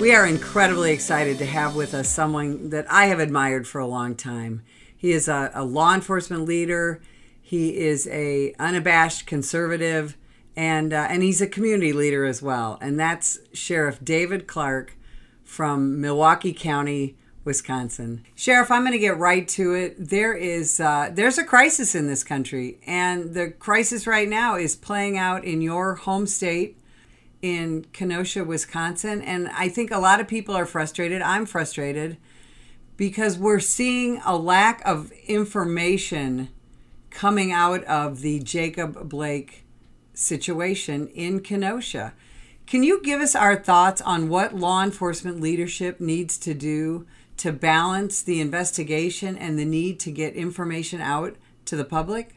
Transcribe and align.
We 0.00 0.14
are 0.14 0.26
incredibly 0.26 0.92
excited 0.92 1.36
to 1.38 1.44
have 1.44 1.76
with 1.76 1.92
us 1.92 2.08
someone 2.08 2.70
that 2.70 2.90
I 2.90 3.04
have 3.06 3.20
admired 3.20 3.68
for 3.68 3.82
a 3.82 3.86
long 3.86 4.16
time. 4.16 4.62
He 4.96 5.12
is 5.12 5.28
a, 5.28 5.50
a 5.52 5.62
law 5.62 5.92
enforcement 5.92 6.46
leader. 6.46 7.02
He 7.42 7.76
is 7.76 8.08
a 8.10 8.54
unabashed 8.58 9.26
conservative, 9.26 10.16
and 10.56 10.94
uh, 10.94 11.06
and 11.10 11.22
he's 11.22 11.42
a 11.42 11.46
community 11.46 11.92
leader 11.92 12.24
as 12.24 12.40
well. 12.40 12.78
And 12.80 12.98
that's 12.98 13.40
Sheriff 13.52 14.02
David 14.02 14.46
Clarke 14.46 14.96
from 15.44 16.00
Milwaukee 16.00 16.54
County, 16.54 17.18
Wisconsin. 17.44 18.24
Sheriff, 18.34 18.70
I'm 18.70 18.84
going 18.84 18.92
to 18.92 18.98
get 18.98 19.18
right 19.18 19.46
to 19.48 19.74
it. 19.74 19.96
There 19.98 20.32
is 20.32 20.80
uh, 20.80 21.10
there's 21.12 21.36
a 21.36 21.44
crisis 21.44 21.94
in 21.94 22.06
this 22.06 22.24
country, 22.24 22.80
and 22.86 23.34
the 23.34 23.50
crisis 23.50 24.06
right 24.06 24.30
now 24.30 24.56
is 24.56 24.76
playing 24.76 25.18
out 25.18 25.44
in 25.44 25.60
your 25.60 25.96
home 25.96 26.26
state 26.26 26.79
in 27.42 27.84
Kenosha, 27.92 28.44
Wisconsin. 28.44 29.22
And 29.22 29.48
I 29.48 29.68
think 29.68 29.90
a 29.90 29.98
lot 29.98 30.20
of 30.20 30.28
people 30.28 30.54
are 30.54 30.66
frustrated. 30.66 31.22
I'm 31.22 31.46
frustrated 31.46 32.16
because 32.96 33.38
we're 33.38 33.60
seeing 33.60 34.20
a 34.26 34.36
lack 34.36 34.82
of 34.86 35.10
information 35.26 36.50
coming 37.10 37.52
out 37.52 37.82
of 37.84 38.20
the 38.20 38.40
Jacob 38.40 39.08
Blake 39.08 39.64
situation 40.14 41.08
in 41.08 41.40
Kenosha. 41.40 42.12
Can 42.66 42.82
you 42.82 43.02
give 43.02 43.20
us 43.20 43.34
our 43.34 43.56
thoughts 43.56 44.00
on 44.00 44.28
what 44.28 44.54
law 44.54 44.82
enforcement 44.82 45.40
leadership 45.40 46.00
needs 46.00 46.38
to 46.38 46.54
do 46.54 47.06
to 47.38 47.52
balance 47.52 48.22
the 48.22 48.40
investigation 48.40 49.36
and 49.36 49.58
the 49.58 49.64
need 49.64 49.98
to 50.00 50.12
get 50.12 50.34
information 50.34 51.00
out 51.00 51.36
to 51.64 51.74
the 51.74 51.84
public? 51.84 52.36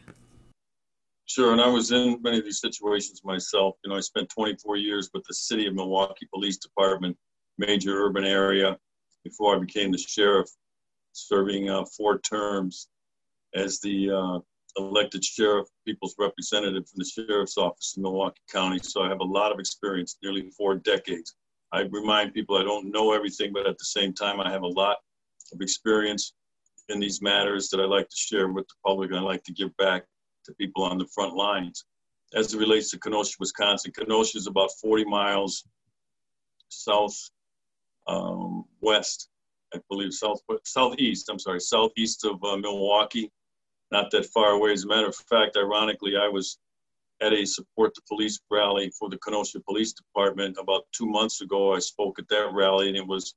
Sure, 1.33 1.51
and 1.51 1.59
I 1.59 1.67
was 1.67 1.91
in 1.91 2.21
many 2.21 2.37
of 2.37 2.45
these 2.45 2.59
situations 2.59 3.23
myself. 3.23 3.73
You 3.83 3.89
know, 3.89 3.97
I 3.97 4.01
spent 4.01 4.29
24 4.29 4.77
years 4.77 5.09
with 5.15 5.23
the 5.27 5.33
City 5.33 5.65
of 5.65 5.73
Milwaukee 5.73 6.27
Police 6.31 6.57
Department, 6.57 7.17
major 7.57 8.05
urban 8.05 8.23
area, 8.23 8.77
before 9.23 9.55
I 9.55 9.59
became 9.59 9.91
the 9.91 9.97
sheriff, 9.97 10.47
serving 11.13 11.71
uh, 11.71 11.85
four 11.85 12.19
terms 12.19 12.89
as 13.55 13.79
the 13.79 14.11
uh, 14.11 14.39
elected 14.77 15.25
sheriff, 15.25 15.67
people's 15.87 16.13
representative 16.19 16.87
from 16.87 16.99
the 16.99 17.05
sheriff's 17.05 17.57
office 17.57 17.95
in 17.97 18.03
Milwaukee 18.03 18.43
County. 18.51 18.77
So 18.83 19.01
I 19.01 19.09
have 19.09 19.21
a 19.21 19.23
lot 19.23 19.51
of 19.51 19.57
experience, 19.57 20.17
nearly 20.21 20.51
four 20.55 20.75
decades. 20.75 21.33
I 21.71 21.87
remind 21.89 22.35
people 22.35 22.57
I 22.57 22.63
don't 22.63 22.91
know 22.91 23.11
everything, 23.11 23.53
but 23.53 23.65
at 23.65 23.79
the 23.79 23.85
same 23.85 24.13
time, 24.13 24.39
I 24.39 24.51
have 24.51 24.61
a 24.61 24.67
lot 24.67 24.97
of 25.51 25.61
experience 25.61 26.33
in 26.89 26.99
these 26.99 27.23
matters 27.23 27.69
that 27.69 27.79
I 27.79 27.85
like 27.85 28.07
to 28.07 28.15
share 28.15 28.49
with 28.49 28.67
the 28.67 28.75
public 28.85 29.09
and 29.09 29.17
I 29.17 29.23
like 29.23 29.43
to 29.45 29.51
give 29.51 29.75
back 29.77 30.03
to 30.45 30.53
people 30.53 30.83
on 30.83 30.97
the 30.97 31.07
front 31.07 31.35
lines. 31.35 31.85
As 32.33 32.53
it 32.53 32.57
relates 32.57 32.89
to 32.91 32.99
Kenosha, 32.99 33.35
Wisconsin, 33.39 33.91
Kenosha 33.91 34.37
is 34.37 34.47
about 34.47 34.71
40 34.81 35.05
miles 35.05 35.63
south 36.69 37.15
um, 38.07 38.65
west, 38.81 39.29
I 39.73 39.79
believe, 39.89 40.13
south 40.13 40.41
southeast. 40.65 41.29
I'm 41.29 41.39
sorry, 41.39 41.59
southeast 41.59 42.25
of 42.25 42.43
uh, 42.43 42.57
Milwaukee, 42.57 43.31
not 43.91 44.11
that 44.11 44.25
far 44.27 44.51
away. 44.51 44.73
As 44.73 44.83
a 44.83 44.87
matter 44.87 45.07
of 45.07 45.15
fact, 45.15 45.57
ironically, 45.57 46.15
I 46.17 46.27
was 46.27 46.57
at 47.21 47.33
a 47.33 47.45
support 47.45 47.93
the 47.95 48.01
police 48.07 48.39
rally 48.51 48.91
for 48.97 49.09
the 49.09 49.17
Kenosha 49.19 49.59
Police 49.61 49.93
Department 49.93 50.57
about 50.59 50.83
two 50.91 51.05
months 51.05 51.41
ago. 51.41 51.73
I 51.73 51.79
spoke 51.79 52.19
at 52.19 52.27
that 52.29 52.51
rally, 52.51 52.89
and 52.89 52.97
it 52.97 53.07
was 53.07 53.35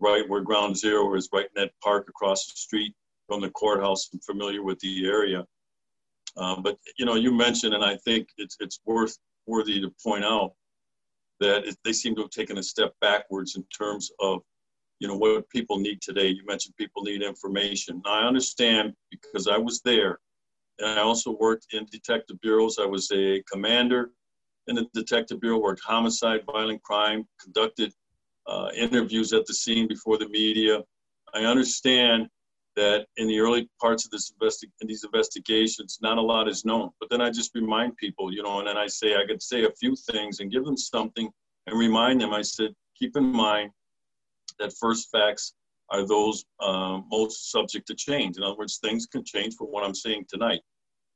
right 0.00 0.28
where 0.28 0.40
Ground 0.40 0.76
Zero 0.76 1.14
is, 1.14 1.28
right 1.32 1.46
in 1.56 1.62
that 1.62 1.72
park 1.82 2.08
across 2.08 2.46
the 2.46 2.56
street 2.56 2.94
from 3.28 3.40
the 3.40 3.50
courthouse. 3.50 4.10
I'm 4.12 4.20
familiar 4.20 4.62
with 4.62 4.78
the 4.80 5.06
area. 5.06 5.46
Um, 6.36 6.62
but 6.62 6.78
you 6.98 7.04
know, 7.04 7.14
you 7.14 7.32
mentioned, 7.32 7.74
and 7.74 7.84
I 7.84 7.96
think 7.96 8.28
it's 8.38 8.56
it's 8.60 8.80
worth 8.86 9.16
worthy 9.46 9.80
to 9.80 9.92
point 10.02 10.24
out 10.24 10.52
that 11.40 11.64
it, 11.66 11.76
they 11.84 11.92
seem 11.92 12.14
to 12.16 12.22
have 12.22 12.30
taken 12.30 12.58
a 12.58 12.62
step 12.62 12.94
backwards 13.00 13.56
in 13.56 13.64
terms 13.76 14.10
of 14.20 14.40
you 14.98 15.08
know 15.08 15.16
what 15.16 15.48
people 15.50 15.78
need 15.78 16.00
today. 16.00 16.28
You 16.28 16.44
mentioned 16.46 16.76
people 16.76 17.02
need 17.02 17.22
information. 17.22 18.00
Now, 18.04 18.12
I 18.12 18.26
understand 18.26 18.94
because 19.10 19.48
I 19.48 19.58
was 19.58 19.80
there, 19.84 20.20
and 20.78 20.88
I 20.88 21.02
also 21.02 21.36
worked 21.38 21.66
in 21.72 21.86
detective 21.90 22.40
bureaus. 22.40 22.78
I 22.78 22.86
was 22.86 23.10
a 23.12 23.42
commander 23.50 24.12
in 24.68 24.76
the 24.76 24.86
detective 24.94 25.40
bureau, 25.40 25.58
worked 25.58 25.82
homicide, 25.84 26.42
violent 26.46 26.82
crime, 26.82 27.26
conducted 27.42 27.92
uh, 28.46 28.68
interviews 28.76 29.32
at 29.32 29.46
the 29.46 29.54
scene 29.54 29.88
before 29.88 30.18
the 30.18 30.28
media. 30.28 30.82
I 31.34 31.40
understand 31.40 32.28
that 32.76 33.06
in 33.16 33.28
the 33.28 33.38
early 33.38 33.68
parts 33.80 34.04
of 34.04 34.10
this 34.10 34.32
investi- 34.32 34.70
in 34.80 34.88
these 34.88 35.04
investigations, 35.04 35.98
not 36.02 36.18
a 36.18 36.22
lot 36.22 36.48
is 36.48 36.64
known. 36.64 36.90
But 37.00 37.10
then 37.10 37.20
I 37.20 37.30
just 37.30 37.54
remind 37.54 37.96
people, 37.96 38.32
you 38.32 38.42
know, 38.42 38.58
and 38.58 38.68
then 38.68 38.76
I 38.76 38.86
say 38.86 39.16
I 39.16 39.26
could 39.26 39.42
say 39.42 39.64
a 39.64 39.70
few 39.72 39.94
things 40.10 40.40
and 40.40 40.50
give 40.50 40.64
them 40.64 40.76
something 40.76 41.30
and 41.66 41.78
remind 41.78 42.20
them. 42.20 42.32
I 42.32 42.42
said, 42.42 42.70
keep 42.98 43.16
in 43.16 43.24
mind 43.24 43.70
that 44.58 44.72
first 44.80 45.10
facts 45.10 45.54
are 45.90 46.06
those 46.06 46.44
uh, 46.60 47.00
most 47.10 47.50
subject 47.50 47.86
to 47.88 47.94
change. 47.94 48.36
In 48.36 48.42
other 48.42 48.56
words, 48.56 48.78
things 48.78 49.06
can 49.06 49.24
change 49.24 49.54
from 49.56 49.68
what 49.68 49.84
I'm 49.84 49.94
saying 49.94 50.24
tonight. 50.28 50.60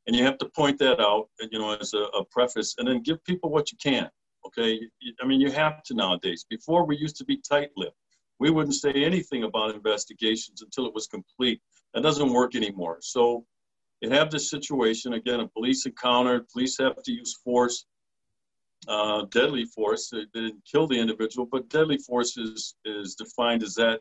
And 0.07 0.15
you 0.15 0.23
have 0.25 0.39
to 0.39 0.49
point 0.51 0.79
that 0.79 1.01
out, 1.01 1.29
you 1.51 1.59
know, 1.59 1.75
as 1.75 1.95
a, 1.95 2.03
a 2.19 2.25
preface, 2.27 2.75
and 2.79 2.87
then 2.87 3.03
give 3.03 3.25
people 3.25 3.51
what 3.51 3.73
you 3.73 3.79
can. 3.83 4.09
Okay, 4.47 4.81
I 5.21 5.27
mean, 5.27 5.41
you 5.41 5.51
have 5.51 5.83
to 5.85 5.95
nowadays. 5.95 6.45
Before 6.49 6.85
we 6.85 6.97
used 6.97 7.17
to 7.17 7.25
be 7.25 7.41
tight-lipped 7.49 7.97
we 8.39 8.51
wouldn't 8.51 8.75
say 8.75 8.93
anything 8.93 9.45
about 9.45 9.75
investigations 9.75 10.63
until 10.63 10.87
it 10.87 10.95
was 10.95 11.07
complete. 11.07 11.61
That 11.95 12.03
doesn't 12.03 12.33
work 12.33 12.55
anymore. 12.55 12.99
So 13.01 13.45
you 14.01 14.11
have 14.11 14.31
this 14.31 14.51
situation 14.51 15.15
again 15.15 15.41
a 15.41 15.49
police 15.49 15.87
encounter, 15.87 16.45
police 16.53 16.77
have 16.79 17.03
to 17.03 17.13
use 17.13 17.35
force, 17.43 17.87
uh, 18.89 19.25
deadly 19.31 19.65
force. 19.65 20.11
They, 20.11 20.25
didn't 20.35 20.63
kill 20.71 20.87
the 20.87 20.99
individual, 20.99 21.49
but 21.51 21.69
deadly 21.71 21.99
force 21.99 22.37
is, 22.37 22.75
is 22.85 23.15
defined 23.15 23.63
as 23.63 23.75
that 23.75 24.01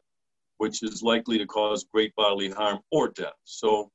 which 0.57 0.84
is 0.84 1.03
likely 1.03 1.38
to 1.38 1.46
cause 1.46 1.84
great 1.84 2.16
bodily 2.16 2.50
harm 2.50 2.79
or 2.91 3.09
death. 3.09 3.34
So 3.44 3.91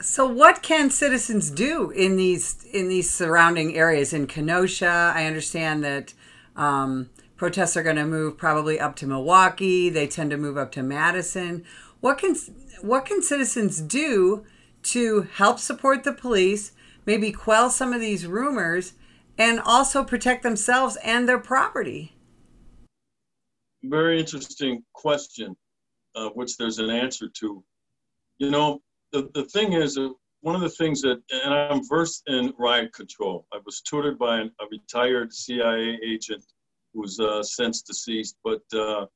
so 0.00 0.26
what 0.26 0.62
can 0.62 0.90
citizens 0.90 1.50
do 1.50 1.90
in 1.90 2.16
these 2.16 2.64
in 2.72 2.88
these 2.88 3.12
surrounding 3.12 3.76
areas 3.76 4.12
in 4.12 4.26
Kenosha? 4.26 5.12
I 5.14 5.26
understand 5.26 5.84
that 5.84 6.14
um, 6.56 7.10
protests 7.36 7.76
are 7.76 7.82
going 7.82 7.96
to 7.96 8.06
move 8.06 8.38
probably 8.38 8.78
up 8.78 8.96
to 8.96 9.06
Milwaukee. 9.06 9.90
They 9.90 10.06
tend 10.06 10.30
to 10.30 10.36
move 10.36 10.56
up 10.56 10.72
to 10.72 10.82
Madison. 10.82 11.64
What 12.00 12.18
can 12.18 12.36
what 12.82 13.06
can 13.06 13.22
citizens 13.22 13.80
do 13.80 14.44
to 14.84 15.22
help 15.22 15.58
support 15.58 16.04
the 16.04 16.12
police, 16.12 16.72
maybe 17.06 17.32
quell 17.32 17.70
some 17.70 17.92
of 17.92 18.00
these 18.00 18.26
rumors, 18.26 18.92
and 19.38 19.60
also 19.60 20.04
protect 20.04 20.42
themselves 20.42 20.96
and 21.02 21.28
their 21.28 21.38
property? 21.38 22.14
Very 23.82 24.20
interesting 24.20 24.82
question, 24.92 25.56
uh, 26.14 26.28
which 26.30 26.56
there's 26.56 26.78
an 26.78 26.90
answer 26.90 27.28
to. 27.28 27.64
You 28.38 28.50
know, 28.50 28.82
the, 29.12 29.30
the 29.34 29.44
thing 29.44 29.72
is, 29.72 29.96
uh, 29.96 30.10
one 30.40 30.54
of 30.54 30.60
the 30.60 30.68
things 30.68 31.00
that, 31.02 31.22
and 31.30 31.54
I'm 31.54 31.86
versed 31.88 32.22
in 32.26 32.52
riot 32.58 32.92
control. 32.92 33.46
I 33.52 33.58
was 33.64 33.80
tutored 33.80 34.18
by 34.18 34.40
an, 34.40 34.50
a 34.60 34.66
retired 34.70 35.32
CIA 35.32 35.98
agent 36.04 36.44
who's 36.94 37.18
uh, 37.18 37.42
since 37.42 37.82
deceased, 37.82 38.36
but 38.44 38.62
uh, 38.72 39.06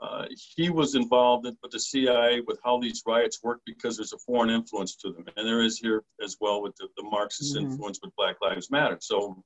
uh, 0.00 0.24
he 0.56 0.70
was 0.70 0.94
involved 0.94 1.44
with 1.44 1.70
the 1.70 1.78
CIA 1.78 2.40
with 2.46 2.58
how 2.64 2.78
these 2.80 3.02
riots 3.06 3.40
work 3.42 3.60
because 3.66 3.96
there's 3.96 4.12
a 4.12 4.18
foreign 4.18 4.50
influence 4.50 4.96
to 4.96 5.12
them, 5.12 5.24
and 5.36 5.46
there 5.46 5.62
is 5.62 5.78
here 5.78 6.02
as 6.22 6.36
well 6.40 6.62
with 6.62 6.74
the, 6.76 6.88
the 6.96 7.04
Marxist 7.04 7.54
mm-hmm. 7.54 7.70
influence 7.70 8.00
with 8.02 8.14
Black 8.16 8.36
Lives 8.42 8.70
Matter. 8.70 8.98
So 9.00 9.42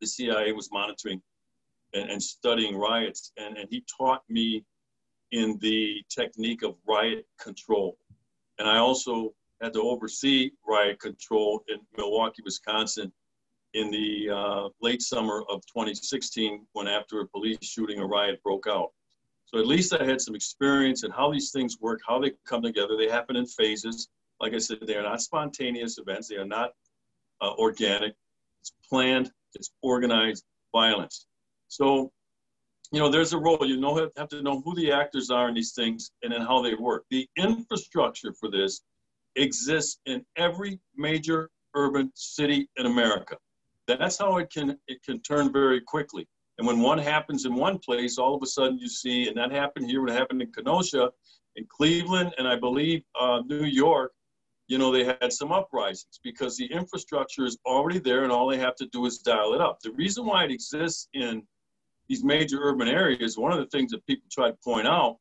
the 0.00 0.06
CIA 0.06 0.52
was 0.52 0.70
monitoring 0.72 1.22
and, 1.94 2.10
and 2.10 2.22
studying 2.22 2.76
riots, 2.76 3.32
and, 3.36 3.56
and 3.56 3.68
he 3.70 3.84
taught 3.98 4.22
me 4.28 4.64
in 5.32 5.58
the 5.60 6.02
technique 6.10 6.62
of 6.62 6.74
riot 6.86 7.26
control, 7.40 7.96
and 8.58 8.68
I 8.68 8.78
also 8.78 9.34
had 9.62 9.72
to 9.72 9.82
oversee 9.82 10.50
riot 10.66 11.00
control 11.00 11.64
in 11.68 11.78
Milwaukee, 11.96 12.42
Wisconsin 12.44 13.12
in 13.78 13.90
the 13.90 14.28
uh, 14.28 14.68
late 14.82 15.00
summer 15.00 15.42
of 15.48 15.64
2016 15.66 16.66
when 16.72 16.88
after 16.88 17.20
a 17.20 17.28
police 17.28 17.58
shooting 17.62 18.00
a 18.00 18.06
riot 18.06 18.42
broke 18.42 18.66
out. 18.66 18.90
So 19.46 19.58
at 19.58 19.66
least 19.66 19.94
I 19.94 20.04
had 20.04 20.20
some 20.20 20.34
experience 20.34 21.04
in 21.04 21.10
how 21.10 21.32
these 21.32 21.52
things 21.52 21.78
work, 21.80 22.00
how 22.06 22.18
they 22.18 22.32
come 22.44 22.60
together. 22.60 22.96
They 22.96 23.08
happen 23.08 23.36
in 23.36 23.46
phases. 23.46 24.08
Like 24.40 24.52
I 24.52 24.58
said, 24.58 24.78
they 24.86 24.96
are 24.96 25.02
not 25.02 25.22
spontaneous 25.22 25.98
events. 25.98 26.28
They 26.28 26.36
are 26.36 26.44
not 26.44 26.72
uh, 27.40 27.52
organic. 27.52 28.14
It's 28.60 28.72
planned. 28.88 29.30
It's 29.54 29.70
organized 29.80 30.44
violence. 30.74 31.26
So, 31.68 32.10
you 32.92 32.98
know, 32.98 33.08
there's 33.08 33.32
a 33.32 33.38
role. 33.38 33.64
You 33.64 33.78
know, 33.78 34.10
have 34.16 34.28
to 34.28 34.42
know 34.42 34.60
who 34.60 34.74
the 34.74 34.92
actors 34.92 35.30
are 35.30 35.48
in 35.48 35.54
these 35.54 35.72
things 35.72 36.10
and 36.22 36.32
then 36.32 36.42
how 36.42 36.60
they 36.60 36.74
work. 36.74 37.04
The 37.10 37.28
infrastructure 37.36 38.34
for 38.38 38.50
this 38.50 38.82
exists 39.36 40.00
in 40.04 40.26
every 40.36 40.80
major 40.96 41.48
urban 41.74 42.10
city 42.14 42.68
in 42.76 42.86
America. 42.86 43.36
That's 43.96 44.18
how 44.18 44.36
it 44.38 44.50
can 44.50 44.78
it 44.86 45.02
can 45.02 45.20
turn 45.20 45.52
very 45.52 45.80
quickly. 45.80 46.26
And 46.58 46.66
when 46.66 46.80
one 46.80 46.98
happens 46.98 47.44
in 47.46 47.54
one 47.54 47.78
place, 47.78 48.18
all 48.18 48.34
of 48.34 48.42
a 48.42 48.46
sudden 48.46 48.78
you 48.78 48.88
see, 48.88 49.28
and 49.28 49.36
that 49.36 49.52
happened 49.52 49.88
here, 49.88 50.02
what 50.02 50.10
happened 50.10 50.42
in 50.42 50.52
Kenosha, 50.52 51.10
in 51.56 51.66
Cleveland, 51.68 52.34
and 52.36 52.48
I 52.48 52.56
believe 52.56 53.02
uh, 53.18 53.42
New 53.46 53.64
York, 53.64 54.12
you 54.66 54.76
know, 54.76 54.92
they 54.92 55.04
had 55.04 55.32
some 55.32 55.52
uprisings 55.52 56.20
because 56.22 56.56
the 56.56 56.66
infrastructure 56.66 57.44
is 57.44 57.56
already 57.64 57.98
there 57.98 58.24
and 58.24 58.32
all 58.32 58.48
they 58.48 58.58
have 58.58 58.74
to 58.76 58.86
do 58.86 59.06
is 59.06 59.18
dial 59.18 59.54
it 59.54 59.60
up. 59.60 59.78
The 59.80 59.92
reason 59.92 60.26
why 60.26 60.44
it 60.44 60.50
exists 60.50 61.08
in 61.14 61.42
these 62.08 62.24
major 62.24 62.58
urban 62.60 62.88
areas, 62.88 63.38
one 63.38 63.52
of 63.52 63.58
the 63.58 63.66
things 63.66 63.92
that 63.92 64.04
people 64.06 64.28
try 64.30 64.50
to 64.50 64.56
point 64.64 64.86
out, 64.86 65.18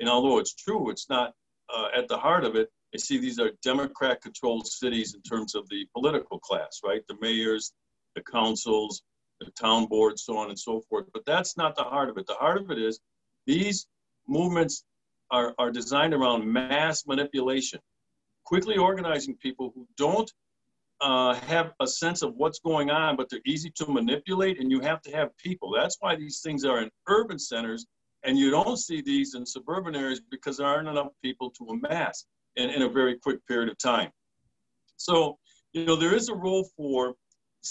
and 0.00 0.08
although 0.08 0.38
it's 0.38 0.54
true, 0.54 0.90
it's 0.90 1.08
not 1.08 1.32
uh, 1.74 1.88
at 1.96 2.08
the 2.08 2.16
heart 2.16 2.44
of 2.44 2.56
it. 2.56 2.70
I 2.94 2.98
see 2.98 3.18
these 3.18 3.38
are 3.38 3.50
Democrat 3.62 4.22
controlled 4.22 4.66
cities 4.66 5.14
in 5.14 5.20
terms 5.22 5.54
of 5.54 5.68
the 5.68 5.86
political 5.94 6.38
class, 6.38 6.80
right? 6.82 7.02
The 7.08 7.16
mayors, 7.20 7.72
the 8.14 8.22
councils, 8.22 9.02
the 9.40 9.50
town 9.52 9.86
boards, 9.86 10.24
so 10.24 10.36
on 10.36 10.48
and 10.48 10.58
so 10.58 10.80
forth. 10.88 11.06
But 11.12 11.24
that's 11.26 11.56
not 11.56 11.76
the 11.76 11.84
heart 11.84 12.08
of 12.08 12.18
it. 12.18 12.26
The 12.26 12.34
heart 12.34 12.60
of 12.60 12.70
it 12.70 12.78
is 12.78 13.00
these 13.46 13.86
movements 14.26 14.84
are, 15.30 15.54
are 15.58 15.70
designed 15.70 16.14
around 16.14 16.50
mass 16.50 17.06
manipulation, 17.06 17.80
quickly 18.44 18.76
organizing 18.76 19.36
people 19.36 19.72
who 19.74 19.86
don't 19.96 20.30
uh, 21.00 21.34
have 21.34 21.72
a 21.80 21.86
sense 21.86 22.22
of 22.22 22.34
what's 22.34 22.58
going 22.58 22.90
on, 22.90 23.16
but 23.16 23.28
they're 23.30 23.40
easy 23.46 23.70
to 23.70 23.86
manipulate, 23.86 24.60
and 24.60 24.70
you 24.70 24.80
have 24.80 25.00
to 25.02 25.12
have 25.12 25.36
people. 25.38 25.72
That's 25.72 25.96
why 26.00 26.16
these 26.16 26.40
things 26.40 26.64
are 26.64 26.82
in 26.82 26.90
urban 27.06 27.38
centers, 27.38 27.86
and 28.24 28.36
you 28.36 28.50
don't 28.50 28.78
see 28.78 29.00
these 29.00 29.34
in 29.34 29.46
suburban 29.46 29.94
areas 29.94 30.20
because 30.30 30.56
there 30.56 30.66
aren't 30.66 30.88
enough 30.88 31.12
people 31.22 31.50
to 31.50 31.66
amass 31.66 32.26
in, 32.56 32.70
in 32.70 32.82
a 32.82 32.88
very 32.88 33.16
quick 33.16 33.46
period 33.46 33.70
of 33.70 33.78
time. 33.78 34.10
So, 34.96 35.38
you 35.72 35.84
know, 35.84 35.94
there 35.94 36.14
is 36.14 36.28
a 36.28 36.34
role 36.34 36.68
for 36.76 37.14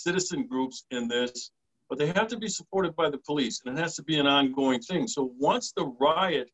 citizen 0.03 0.47
groups 0.47 0.85
in 0.91 1.07
this, 1.07 1.51
but 1.89 1.97
they 1.97 2.07
have 2.07 2.27
to 2.27 2.38
be 2.38 2.47
supported 2.47 2.95
by 2.95 3.09
the 3.09 3.17
police, 3.19 3.61
and 3.65 3.77
it 3.77 3.81
has 3.81 3.95
to 3.95 4.03
be 4.03 4.19
an 4.19 4.27
ongoing 4.27 4.81
thing. 4.81 5.07
So 5.07 5.31
once 5.38 5.71
the 5.75 5.85
riot 5.99 6.49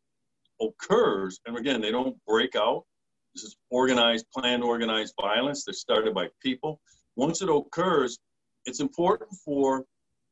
occurs, 0.62 1.40
and 1.46 1.58
again, 1.58 1.82
they 1.82 1.92
don't 1.92 2.16
break 2.28 2.56
out, 2.56 2.86
this 3.34 3.44
is 3.44 3.58
organized, 3.72 4.26
planned 4.32 4.64
organized 4.64 5.16
violence. 5.20 5.64
They're 5.64 5.74
started 5.74 6.14
by 6.14 6.30
people. 6.42 6.80
Once 7.16 7.42
it 7.42 7.50
occurs, 7.50 8.20
it's 8.66 8.80
important 8.80 9.32
for 9.44 9.86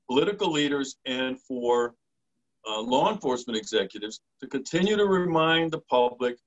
political 0.07 0.51
leaders 0.51 0.97
and 1.05 1.39
for 1.41 1.95
uh, 2.67 2.79
law 2.79 3.11
enforcement 3.11 3.57
executives 3.57 4.21
to 4.39 4.47
continue 4.47 4.95
to 4.95 5.05
remind 5.05 5.71
the 5.71 5.81
public 5.89 6.37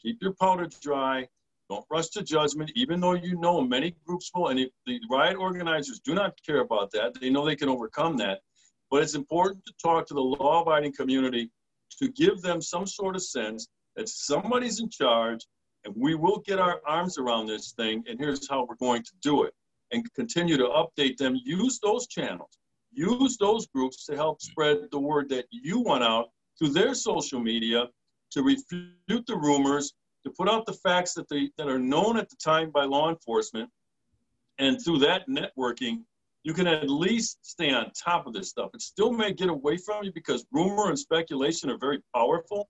keep 0.00 0.20
your 0.20 0.34
powder 0.34 0.68
dry, 0.80 1.26
don't 1.70 1.84
rush 1.90 2.08
to 2.10 2.22
judgment, 2.22 2.70
even 2.74 3.00
though 3.00 3.14
you 3.14 3.38
know 3.38 3.60
many 3.60 3.94
groups 4.06 4.30
will, 4.34 4.48
and 4.48 4.58
the 4.86 5.00
riot 5.10 5.36
organizers 5.36 6.00
do 6.00 6.14
not 6.14 6.34
care 6.44 6.60
about 6.60 6.90
that. 6.92 7.18
They 7.20 7.30
know 7.30 7.44
they 7.44 7.56
can 7.56 7.68
overcome 7.68 8.16
that. 8.18 8.40
But 8.90 9.02
it's 9.02 9.14
important 9.14 9.64
to 9.66 9.72
talk 9.82 10.06
to 10.08 10.14
the 10.14 10.20
law 10.20 10.62
abiding 10.62 10.92
community 10.92 11.50
to 11.98 12.08
give 12.08 12.42
them 12.42 12.60
some 12.60 12.86
sort 12.86 13.16
of 13.16 13.22
sense 13.22 13.68
that 13.96 14.08
somebody's 14.08 14.80
in 14.80 14.90
charge 14.90 15.46
and 15.84 15.94
we 15.96 16.14
will 16.14 16.42
get 16.46 16.58
our 16.58 16.80
arms 16.86 17.18
around 17.18 17.46
this 17.46 17.72
thing, 17.72 18.02
and 18.08 18.18
here's 18.18 18.48
how 18.48 18.64
we're 18.64 18.76
going 18.76 19.02
to 19.02 19.12
do 19.22 19.44
it. 19.44 19.52
And 19.92 20.10
continue 20.14 20.56
to 20.56 20.64
update 20.64 21.18
them. 21.18 21.38
Use 21.44 21.78
those 21.78 22.06
channels. 22.06 22.58
Use 22.92 23.36
those 23.36 23.66
groups 23.66 24.06
to 24.06 24.16
help 24.16 24.40
spread 24.40 24.78
the 24.90 24.98
word 24.98 25.28
that 25.28 25.46
you 25.50 25.80
want 25.80 26.02
out 26.02 26.30
through 26.58 26.70
their 26.70 26.94
social 26.94 27.38
media 27.38 27.86
to 28.30 28.42
refute 28.42 29.26
the 29.26 29.36
rumors, 29.36 29.92
to 30.24 30.30
put 30.30 30.48
out 30.48 30.66
the 30.66 30.72
facts 30.72 31.14
that, 31.14 31.28
they, 31.28 31.50
that 31.58 31.68
are 31.68 31.78
known 31.78 32.16
at 32.16 32.28
the 32.30 32.36
time 32.36 32.70
by 32.70 32.84
law 32.84 33.10
enforcement. 33.10 33.70
And 34.58 34.82
through 34.82 34.98
that 35.00 35.28
networking, 35.28 36.02
you 36.44 36.52
can 36.52 36.66
at 36.66 36.88
least 36.88 37.38
stay 37.42 37.70
on 37.70 37.90
top 37.92 38.26
of 38.26 38.32
this 38.32 38.50
stuff. 38.50 38.70
It 38.74 38.82
still 38.82 39.12
may 39.12 39.32
get 39.32 39.48
away 39.48 39.76
from 39.76 40.04
you 40.04 40.12
because 40.12 40.46
rumor 40.52 40.88
and 40.88 40.98
speculation 40.98 41.70
are 41.70 41.78
very 41.78 42.00
powerful, 42.14 42.68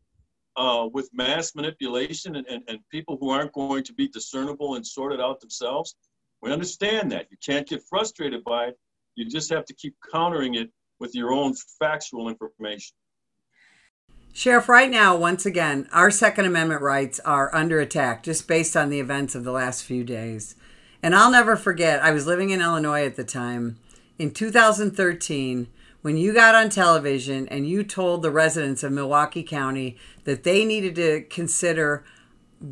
uh, 0.56 0.88
with 0.92 1.10
mass 1.12 1.54
manipulation 1.54 2.36
and, 2.36 2.46
and, 2.46 2.62
and 2.68 2.78
people 2.90 3.16
who 3.20 3.30
aren't 3.30 3.52
going 3.52 3.82
to 3.84 3.92
be 3.92 4.08
discernible 4.08 4.76
and 4.76 4.86
sorted 4.86 5.20
out 5.20 5.40
themselves. 5.40 5.96
We 6.42 6.52
understand 6.52 7.10
that. 7.12 7.26
You 7.30 7.36
can't 7.44 7.66
get 7.66 7.82
frustrated 7.88 8.44
by 8.44 8.66
it. 8.66 8.78
You 9.16 9.28
just 9.28 9.50
have 9.50 9.64
to 9.66 9.74
keep 9.74 9.94
countering 10.12 10.54
it 10.54 10.70
with 11.00 11.14
your 11.14 11.32
own 11.32 11.54
factual 11.78 12.28
information. 12.28 12.94
Sheriff, 14.36 14.68
right 14.68 14.90
now, 14.90 15.14
once 15.14 15.46
again, 15.46 15.88
our 15.92 16.10
Second 16.10 16.44
Amendment 16.44 16.82
rights 16.82 17.20
are 17.20 17.54
under 17.54 17.78
attack 17.78 18.24
just 18.24 18.48
based 18.48 18.76
on 18.76 18.90
the 18.90 18.98
events 18.98 19.36
of 19.36 19.44
the 19.44 19.52
last 19.52 19.84
few 19.84 20.02
days. 20.02 20.56
And 21.04 21.14
I'll 21.14 21.30
never 21.30 21.54
forget, 21.54 22.02
I 22.02 22.10
was 22.10 22.26
living 22.26 22.50
in 22.50 22.60
Illinois 22.60 23.06
at 23.06 23.14
the 23.14 23.22
time. 23.22 23.78
In 24.18 24.32
2013, 24.32 25.68
when 26.02 26.16
you 26.16 26.34
got 26.34 26.56
on 26.56 26.68
television 26.68 27.46
and 27.46 27.68
you 27.68 27.84
told 27.84 28.22
the 28.22 28.32
residents 28.32 28.82
of 28.82 28.90
Milwaukee 28.90 29.44
County 29.44 29.96
that 30.24 30.42
they 30.42 30.64
needed 30.64 30.96
to 30.96 31.22
consider 31.30 32.02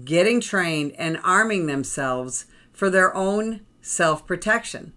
getting 0.04 0.40
trained 0.40 0.96
and 0.98 1.20
arming 1.22 1.66
themselves 1.66 2.46
for 2.72 2.90
their 2.90 3.14
own 3.14 3.60
self 3.80 4.26
protection. 4.26 4.94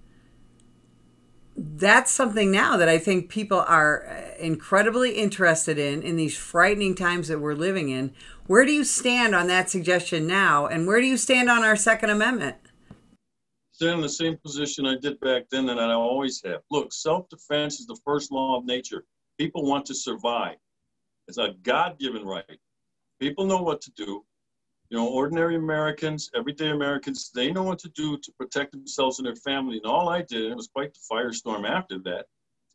That's 1.57 2.11
something 2.11 2.51
now 2.51 2.75
that 2.77 2.89
I 2.89 2.97
think 2.97 3.29
people 3.29 3.59
are 3.59 4.07
uh, 4.07 4.37
incredibly 4.39 5.11
interested 5.11 5.77
in 5.77 6.01
in 6.01 6.17
these 6.17 6.37
frightening 6.37 6.95
times 6.95 7.29
that 7.29 7.39
we're 7.39 7.53
living 7.53 7.89
in. 7.89 8.13
Where 8.47 8.65
do 8.65 8.73
you 8.73 8.83
stand 8.83 9.33
on 9.33 9.47
that 9.47 9.69
suggestion 9.69 10.27
now? 10.27 10.67
And 10.67 10.85
where 10.85 10.99
do 10.99 11.07
you 11.07 11.17
stand 11.17 11.49
on 11.49 11.63
our 11.63 11.75
Second 11.75 12.09
Amendment? 12.09 12.57
stand 13.75 13.95
in 13.95 14.01
the 14.01 14.07
same 14.07 14.37
position 14.37 14.85
I 14.85 14.95
did 14.95 15.19
back 15.19 15.49
then 15.51 15.65
that 15.65 15.79
I 15.79 15.91
always 15.91 16.41
have. 16.45 16.61
Look, 16.71 16.93
self 16.93 17.27
defense 17.27 17.81
is 17.81 17.85
the 17.85 17.99
first 18.05 18.31
law 18.31 18.57
of 18.57 18.65
nature. 18.65 19.03
People 19.37 19.65
want 19.65 19.85
to 19.87 19.93
survive. 19.93 20.55
It's 21.27 21.37
a 21.37 21.55
God 21.63 21.99
given 21.99 22.23
right. 22.23 22.59
People 23.19 23.45
know 23.45 23.61
what 23.61 23.81
to 23.81 23.91
do. 23.97 24.23
You 24.89 24.97
know, 24.97 25.07
ordinary 25.07 25.55
Americans, 25.55 26.29
everyday 26.35 26.69
Americans, 26.69 27.31
they 27.33 27.51
know 27.51 27.63
what 27.63 27.79
to 27.79 27.89
do 27.89 28.17
to 28.17 28.31
protect 28.33 28.71
themselves 28.71 29.17
and 29.17 29.25
their 29.25 29.35
family. 29.35 29.77
And 29.77 29.85
all 29.85 30.09
I 30.09 30.21
did, 30.21 30.43
and 30.43 30.51
it 30.51 30.57
was 30.57 30.67
quite 30.67 30.93
the 30.93 30.99
firestorm 31.11 31.67
after 31.67 31.97
that, 31.99 32.27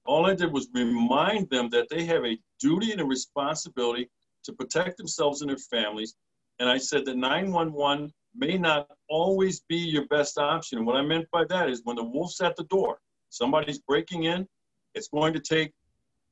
all 0.04 0.26
I 0.26 0.34
did 0.34 0.52
was 0.52 0.68
remind 0.74 1.48
them 1.50 1.68
that 1.70 1.88
they 1.88 2.04
have 2.06 2.24
a 2.24 2.38
duty 2.58 2.92
and 2.92 3.00
a 3.00 3.04
responsibility 3.04 4.10
to 4.44 4.52
protect 4.52 4.96
themselves 4.96 5.40
and 5.40 5.50
their 5.50 5.58
families. 5.58 6.14
And 6.58 6.68
I 6.68 6.78
said 6.78 7.04
that 7.06 7.16
911 7.16 8.12
may 8.34 8.58
not 8.58 8.88
always 9.08 9.60
be 9.68 9.76
your 9.76 10.06
best 10.08 10.38
option. 10.38 10.78
And 10.78 10.86
what 10.86 10.96
I 10.96 11.02
meant 11.02 11.30
by 11.30 11.44
that 11.44 11.68
is 11.68 11.82
when 11.84 11.96
the 11.96 12.04
wolf's 12.04 12.40
at 12.40 12.56
the 12.56 12.64
door, 12.64 12.98
somebody's 13.28 13.78
breaking 13.78 14.24
in, 14.24 14.48
it's 14.94 15.08
going 15.08 15.32
to 15.34 15.40
take, 15.40 15.72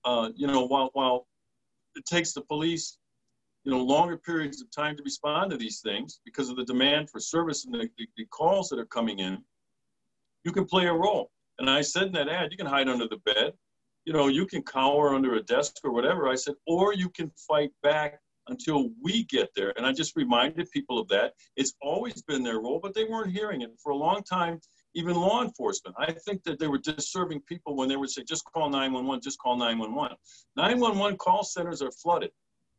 uh, 0.04 0.30
you 0.34 0.46
know, 0.46 0.64
while, 0.66 0.90
while 0.92 1.26
it 1.94 2.04
takes 2.06 2.32
the 2.32 2.40
police, 2.42 2.98
you 3.68 3.74
know, 3.74 3.84
longer 3.84 4.16
periods 4.16 4.62
of 4.62 4.70
time 4.70 4.96
to 4.96 5.02
respond 5.02 5.50
to 5.50 5.58
these 5.58 5.80
things 5.80 6.20
because 6.24 6.48
of 6.48 6.56
the 6.56 6.64
demand 6.64 7.10
for 7.10 7.20
service 7.20 7.66
and 7.66 7.74
the, 7.74 7.86
the, 7.98 8.08
the 8.16 8.24
calls 8.30 8.70
that 8.70 8.78
are 8.78 8.86
coming 8.86 9.18
in, 9.18 9.44
you 10.42 10.52
can 10.52 10.64
play 10.64 10.86
a 10.86 10.92
role. 10.92 11.30
And 11.58 11.68
I 11.68 11.82
said 11.82 12.04
in 12.04 12.12
that 12.12 12.30
ad, 12.30 12.50
you 12.50 12.56
can 12.56 12.64
hide 12.64 12.88
under 12.88 13.06
the 13.06 13.18
bed, 13.26 13.52
you 14.06 14.14
know, 14.14 14.28
you 14.28 14.46
can 14.46 14.62
cower 14.62 15.14
under 15.14 15.34
a 15.34 15.42
desk 15.42 15.80
or 15.84 15.92
whatever. 15.92 16.28
I 16.28 16.34
said, 16.34 16.54
or 16.66 16.94
you 16.94 17.10
can 17.10 17.30
fight 17.46 17.70
back 17.82 18.18
until 18.48 18.88
we 19.02 19.24
get 19.24 19.50
there. 19.54 19.74
And 19.76 19.84
I 19.84 19.92
just 19.92 20.16
reminded 20.16 20.70
people 20.70 20.98
of 20.98 21.06
that. 21.08 21.34
It's 21.54 21.74
always 21.82 22.22
been 22.22 22.42
their 22.42 22.60
role, 22.60 22.80
but 22.82 22.94
they 22.94 23.04
weren't 23.04 23.32
hearing 23.32 23.60
it 23.60 23.72
for 23.82 23.92
a 23.92 23.96
long 23.96 24.22
time. 24.22 24.62
Even 24.94 25.14
law 25.14 25.44
enforcement, 25.44 25.94
I 25.98 26.12
think 26.12 26.42
that 26.44 26.58
they 26.58 26.68
were 26.68 26.78
disserving 26.78 27.42
people 27.42 27.76
when 27.76 27.90
they 27.90 27.96
would 27.96 28.08
say, 28.08 28.24
just 28.26 28.46
call 28.46 28.70
911, 28.70 29.20
just 29.20 29.38
call 29.38 29.58
911. 29.58 30.16
911 30.56 31.18
call 31.18 31.44
centers 31.44 31.82
are 31.82 31.92
flooded. 31.92 32.30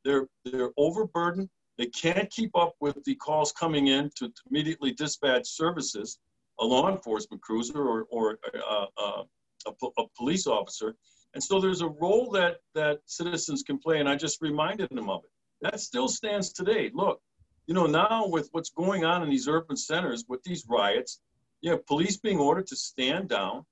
They're, 0.05 0.27
they're 0.45 0.71
overburdened. 0.77 1.49
They 1.77 1.87
can't 1.87 2.29
keep 2.29 2.51
up 2.55 2.75
with 2.79 3.03
the 3.05 3.15
calls 3.15 3.51
coming 3.51 3.87
in 3.87 4.09
to, 4.17 4.31
immediately 4.49 4.91
dispatch 4.91 5.47
services, 5.47 6.19
a 6.59 6.65
law 6.65 6.91
enforcement 6.91 7.41
cruiser 7.41 7.81
or, 7.81 8.05
or 8.09 8.37
uh, 8.53 8.85
uh, 8.97 9.23
a, 9.67 9.71
a 9.97 10.03
police 10.17 10.45
officer. 10.45 10.95
And 11.33 11.43
so 11.43 11.59
there's 11.59 11.81
a 11.81 11.87
role 11.87 12.31
that, 12.31 12.57
that 12.75 12.99
citizens 13.05 13.63
can 13.63 13.77
play, 13.77 13.99
and 13.99 14.09
I 14.09 14.15
just 14.15 14.41
reminded 14.41 14.89
them 14.89 15.09
of 15.09 15.23
it. 15.23 15.29
That 15.61 15.79
still 15.79 16.07
stands 16.07 16.51
today. 16.51 16.91
Look, 16.93 17.21
you 17.67 17.73
know, 17.73 17.85
now 17.85 18.27
with 18.27 18.49
what's 18.51 18.71
going 18.71 19.05
on 19.05 19.21
in 19.21 19.29
these 19.29 19.47
urban 19.47 19.77
centers 19.77 20.25
with 20.27 20.41
these 20.43 20.65
riots, 20.67 21.21
you 21.61 21.71
have 21.71 21.85
police 21.85 22.17
being 22.17 22.39
ordered 22.39 22.67
to 22.67 22.75
stand 22.75 23.29
down. 23.29 23.65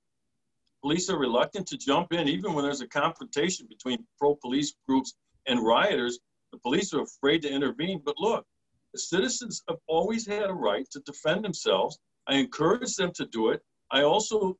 Police 0.82 1.10
are 1.10 1.18
reluctant 1.18 1.66
to 1.68 1.76
jump 1.76 2.12
in, 2.12 2.28
even 2.28 2.52
when 2.52 2.64
there's 2.64 2.80
a 2.80 2.86
confrontation 2.86 3.66
between 3.66 4.06
pro 4.18 4.36
police 4.36 4.74
groups 4.86 5.14
and 5.48 5.64
rioters. 5.64 6.20
The 6.52 6.58
police 6.58 6.94
are 6.94 7.02
afraid 7.02 7.42
to 7.42 7.50
intervene. 7.50 8.00
But 8.04 8.14
look, 8.18 8.44
the 8.92 8.98
citizens 8.98 9.62
have 9.68 9.78
always 9.86 10.26
had 10.26 10.50
a 10.50 10.54
right 10.54 10.86
to 10.92 11.00
defend 11.00 11.44
themselves. 11.44 11.98
I 12.26 12.34
encourage 12.36 12.94
them 12.96 13.12
to 13.14 13.26
do 13.26 13.50
it. 13.50 13.62
I 13.90 14.02
also, 14.02 14.56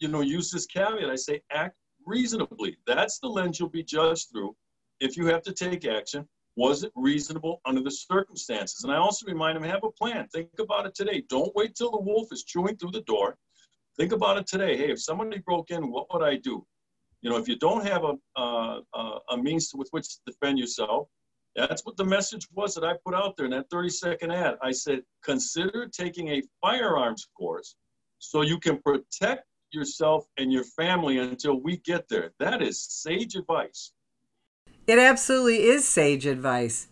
you 0.00 0.08
know, 0.08 0.22
use 0.22 0.50
this 0.50 0.66
caveat. 0.66 1.08
I 1.08 1.16
say 1.16 1.40
act 1.52 1.76
reasonably. 2.06 2.76
That's 2.86 3.18
the 3.18 3.28
lens 3.28 3.60
you'll 3.60 3.68
be 3.68 3.84
judged 3.84 4.28
through 4.32 4.56
if 5.00 5.16
you 5.16 5.26
have 5.26 5.42
to 5.42 5.52
take 5.52 5.86
action. 5.86 6.26
Was 6.56 6.82
it 6.82 6.92
reasonable 6.94 7.60
under 7.64 7.80
the 7.82 7.90
circumstances? 7.90 8.84
And 8.84 8.92
I 8.92 8.96
also 8.96 9.26
remind 9.26 9.56
them 9.56 9.62
have 9.64 9.84
a 9.84 9.90
plan. 9.90 10.26
Think 10.28 10.48
about 10.58 10.86
it 10.86 10.94
today. 10.94 11.22
Don't 11.28 11.54
wait 11.54 11.74
till 11.74 11.90
the 11.90 12.00
wolf 12.00 12.28
is 12.32 12.44
chewing 12.44 12.76
through 12.76 12.90
the 12.90 13.02
door. 13.02 13.36
Think 13.96 14.12
about 14.12 14.36
it 14.36 14.46
today. 14.46 14.76
Hey, 14.76 14.90
if 14.90 15.00
somebody 15.00 15.38
broke 15.38 15.70
in, 15.70 15.90
what 15.90 16.12
would 16.12 16.22
I 16.22 16.36
do? 16.36 16.66
You 17.22 17.30
know, 17.30 17.36
if 17.36 17.48
you 17.48 17.56
don't 17.56 17.86
have 17.86 18.04
a, 18.04 18.80
a 19.30 19.36
means 19.36 19.70
with 19.74 19.88
which 19.90 20.08
to 20.08 20.18
defend 20.26 20.58
yourself, 20.58 21.08
that's 21.56 21.84
what 21.84 21.96
the 21.96 22.04
message 22.04 22.46
was 22.54 22.74
that 22.74 22.84
I 22.84 22.94
put 23.04 23.14
out 23.14 23.36
there 23.36 23.46
in 23.46 23.52
that 23.52 23.68
30 23.70 23.88
second 23.90 24.30
ad. 24.30 24.54
I 24.62 24.70
said, 24.70 25.02
consider 25.24 25.88
taking 25.88 26.28
a 26.28 26.42
firearms 26.60 27.28
course 27.36 27.76
so 28.18 28.42
you 28.42 28.58
can 28.58 28.78
protect 28.82 29.44
yourself 29.72 30.24
and 30.38 30.52
your 30.52 30.64
family 30.64 31.18
until 31.18 31.60
we 31.60 31.78
get 31.78 32.08
there. 32.08 32.32
That 32.38 32.62
is 32.62 32.82
sage 32.82 33.34
advice. 33.34 33.92
It 34.86 34.98
absolutely 34.98 35.64
is 35.64 35.86
sage 35.86 36.26
advice. 36.26 36.88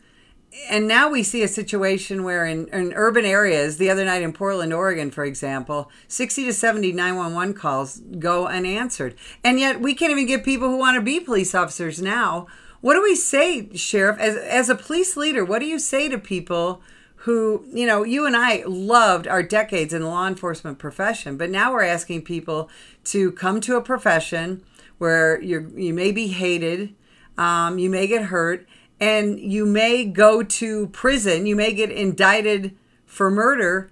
And 0.71 0.89
now 0.89 1.11
we 1.11 1.23
see 1.23 1.43
a 1.43 1.49
situation 1.49 2.25
where 2.25 2.47
in, 2.47 2.69
in 2.69 2.93
urban 2.95 3.25
areas, 3.25 3.77
the 3.77 3.91
other 3.91 4.05
night 4.05 4.23
in 4.23 4.33
Portland, 4.33 4.73
Oregon, 4.73 5.11
for 5.11 5.25
example, 5.25 5.91
60 6.09 6.47
to 6.47 6.53
70 6.53 6.93
911 6.93 7.55
calls 7.55 8.01
go 8.19 8.47
unanswered. 8.47 9.15
And 9.45 9.61
yet 9.61 9.81
we 9.81 9.95
can't 9.95 10.13
even 10.13 10.27
get 10.27 10.45
people 10.45 10.69
who 10.69 10.79
want 10.79 10.97
to 10.97 11.03
be 11.03 11.21
police 11.21 11.55
officers 11.55 12.01
now. 12.01 12.47
What 12.81 12.95
do 12.95 13.03
we 13.03 13.15
say, 13.15 13.75
Sheriff, 13.75 14.19
as, 14.19 14.37
as 14.37 14.69
a 14.69 14.75
police 14.75 15.17
leader? 15.17 15.45
What 15.45 15.59
do 15.59 15.67
you 15.67 15.79
say 15.79 16.09
to 16.09 16.19
people 16.19 16.81
who, 17.23 17.65
you 17.73 17.87
know, 17.87 18.05
you 18.05 18.27
and 18.27 18.37
I 18.37 18.63
loved 18.67 19.27
our 19.27 19.43
decades 19.43 19.93
in 19.93 20.03
the 20.03 20.09
law 20.09 20.27
enforcement 20.27 20.79
profession, 20.79 21.37
but 21.37 21.51
now 21.51 21.73
we're 21.73 21.83
asking 21.83 22.23
people 22.23 22.71
to 23.05 23.33
come 23.33 23.61
to 23.63 23.77
a 23.77 23.83
profession 23.83 24.63
where 24.99 25.41
you 25.43 25.73
you 25.77 25.93
may 25.93 26.13
be 26.13 26.29
hated, 26.29 26.95
um, 27.37 27.79
you 27.79 27.91
may 27.91 28.07
get 28.07 28.25
hurt, 28.25 28.67
and 29.01 29.39
you 29.39 29.65
may 29.65 30.05
go 30.05 30.43
to 30.43 30.89
prison. 30.89 31.47
You 31.47 31.57
may 31.57 31.73
get 31.73 31.91
indicted 31.91 32.77
for 33.05 33.31
murder 33.31 33.91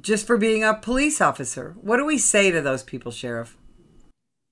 just 0.00 0.26
for 0.26 0.36
being 0.36 0.64
a 0.64 0.74
police 0.74 1.20
officer. 1.20 1.76
What 1.80 1.98
do 1.98 2.04
we 2.04 2.18
say 2.18 2.50
to 2.50 2.60
those 2.60 2.82
people, 2.82 3.12
Sheriff? 3.12 3.56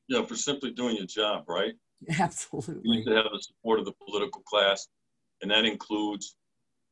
Yeah, 0.08 0.24
for 0.24 0.36
simply 0.36 0.72
doing 0.72 0.96
your 0.96 1.06
job, 1.06 1.44
right? 1.48 1.74
Absolutely. 2.18 2.82
You 2.84 2.98
need 2.98 3.04
to 3.06 3.14
have 3.14 3.26
the 3.32 3.40
support 3.40 3.78
of 3.78 3.84
the 3.84 3.94
political 4.04 4.42
class, 4.42 4.88
and 5.40 5.50
that 5.50 5.64
includes 5.64 6.36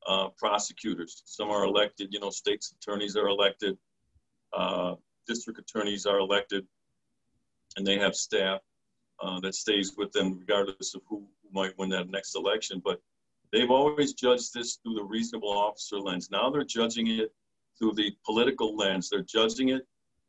uh, 0.06 0.28
prosecutors. 0.38 1.22
Some 1.26 1.50
are 1.50 1.64
elected, 1.64 2.08
you 2.12 2.20
know, 2.20 2.30
states 2.30 2.72
attorneys 2.80 3.16
are 3.16 3.28
elected, 3.28 3.76
uh, 4.52 4.94
district 5.26 5.58
attorneys 5.58 6.06
are 6.06 6.18
elected, 6.18 6.66
and 7.76 7.86
they 7.86 7.98
have 7.98 8.14
staff 8.14 8.60
uh, 9.22 9.38
that 9.40 9.54
stays 9.54 9.94
with 9.96 10.10
them 10.12 10.38
regardless 10.38 10.94
of 10.94 11.02
who, 11.08 11.26
who 11.39 11.39
might 11.52 11.76
win 11.78 11.90
that 11.90 12.10
next 12.10 12.34
election. 12.36 12.80
But 12.84 13.00
they've 13.52 13.70
always 13.70 14.12
judged 14.14 14.54
this 14.54 14.76
through 14.76 14.94
the 14.94 15.04
reasonable 15.04 15.50
officer 15.50 15.98
lens. 15.98 16.30
Now 16.30 16.50
they're 16.50 16.64
judging 16.64 17.06
it 17.08 17.32
through 17.78 17.94
the 17.94 18.12
political 18.24 18.76
lens. 18.76 19.08
They're 19.08 19.22
judging 19.22 19.70
it 19.70 19.86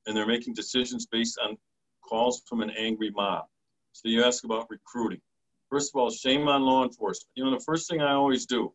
and 0.07 0.15
they're 0.15 0.27
making 0.27 0.53
decisions 0.53 1.05
based 1.05 1.39
on 1.43 1.57
calls 2.01 2.41
from 2.47 2.61
an 2.61 2.71
angry 2.71 3.11
mob. 3.11 3.45
So 3.93 4.09
you 4.09 4.23
ask 4.23 4.43
about 4.43 4.69
recruiting. 4.69 5.21
First 5.69 5.91
of 5.93 5.99
all, 5.99 6.09
shame 6.09 6.47
on 6.47 6.63
law 6.63 6.83
enforcement. 6.83 7.29
You 7.35 7.45
know, 7.45 7.51
the 7.51 7.63
first 7.63 7.89
thing 7.89 8.01
I 8.01 8.13
always 8.13 8.45
do 8.45 8.73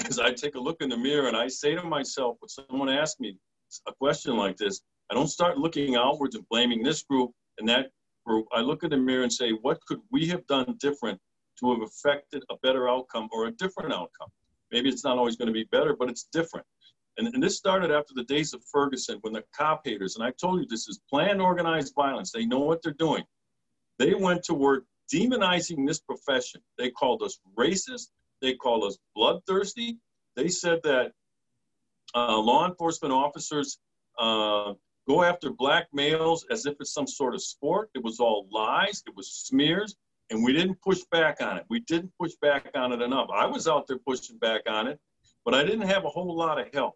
is 0.08 0.18
I 0.18 0.32
take 0.32 0.54
a 0.54 0.60
look 0.60 0.80
in 0.80 0.88
the 0.88 0.96
mirror 0.96 1.28
and 1.28 1.36
I 1.36 1.48
say 1.48 1.74
to 1.74 1.82
myself, 1.82 2.36
when 2.40 2.48
someone 2.48 2.88
asks 2.88 3.20
me 3.20 3.36
a 3.86 3.92
question 3.92 4.36
like 4.36 4.56
this, 4.56 4.80
I 5.10 5.14
don't 5.14 5.28
start 5.28 5.58
looking 5.58 5.96
outwards 5.96 6.34
and 6.34 6.48
blaming 6.48 6.82
this 6.82 7.02
group 7.02 7.30
and 7.58 7.68
that 7.68 7.90
group. 8.26 8.46
I 8.52 8.60
look 8.60 8.82
in 8.82 8.90
the 8.90 8.96
mirror 8.96 9.22
and 9.22 9.32
say, 9.32 9.50
what 9.50 9.78
could 9.86 10.00
we 10.10 10.26
have 10.28 10.46
done 10.46 10.76
different 10.80 11.20
to 11.64 11.80
have 11.80 11.88
affected 11.88 12.42
a 12.50 12.56
better 12.62 12.88
outcome 12.88 13.28
or 13.32 13.46
a 13.46 13.50
different 13.52 13.92
outcome? 13.92 14.28
Maybe 14.70 14.88
it's 14.88 15.04
not 15.04 15.18
always 15.18 15.36
going 15.36 15.48
to 15.48 15.52
be 15.52 15.64
better, 15.70 15.94
but 15.96 16.08
it's 16.08 16.28
different. 16.32 16.66
And, 17.16 17.28
and 17.28 17.42
this 17.42 17.56
started 17.56 17.90
after 17.90 18.12
the 18.14 18.24
days 18.24 18.54
of 18.54 18.62
Ferguson 18.72 19.18
when 19.20 19.32
the 19.32 19.44
cop 19.56 19.82
haters, 19.84 20.16
and 20.16 20.24
I 20.24 20.32
told 20.32 20.60
you 20.60 20.66
this 20.66 20.88
is 20.88 21.00
planned 21.08 21.40
organized 21.40 21.94
violence. 21.94 22.32
They 22.32 22.44
know 22.44 22.60
what 22.60 22.82
they're 22.82 22.92
doing. 22.92 23.24
They 23.98 24.14
went 24.14 24.42
to 24.44 24.54
work 24.54 24.84
demonizing 25.12 25.86
this 25.86 26.00
profession. 26.00 26.60
They 26.78 26.90
called 26.90 27.22
us 27.22 27.38
racist. 27.56 28.08
They 28.42 28.54
called 28.54 28.84
us 28.84 28.98
bloodthirsty. 29.14 29.98
They 30.36 30.48
said 30.48 30.80
that 30.84 31.12
uh, 32.14 32.38
law 32.38 32.66
enforcement 32.68 33.12
officers 33.12 33.78
uh, 34.18 34.74
go 35.08 35.22
after 35.22 35.50
black 35.50 35.86
males 35.92 36.44
as 36.50 36.66
if 36.66 36.74
it's 36.80 36.92
some 36.92 37.06
sort 37.06 37.34
of 37.34 37.42
sport. 37.42 37.90
It 37.94 38.02
was 38.02 38.18
all 38.18 38.48
lies. 38.50 39.02
It 39.06 39.14
was 39.14 39.30
smears. 39.30 39.94
And 40.30 40.42
we 40.42 40.52
didn't 40.52 40.80
push 40.80 41.00
back 41.10 41.40
on 41.40 41.58
it. 41.58 41.64
We 41.68 41.80
didn't 41.80 42.12
push 42.18 42.32
back 42.40 42.70
on 42.74 42.92
it 42.92 43.02
enough. 43.02 43.28
I 43.32 43.46
was 43.46 43.68
out 43.68 43.86
there 43.86 43.98
pushing 43.98 44.38
back 44.38 44.62
on 44.66 44.86
it, 44.86 44.98
but 45.44 45.54
I 45.54 45.64
didn't 45.64 45.88
have 45.88 46.04
a 46.04 46.08
whole 46.08 46.34
lot 46.36 46.58
of 46.58 46.68
help. 46.72 46.94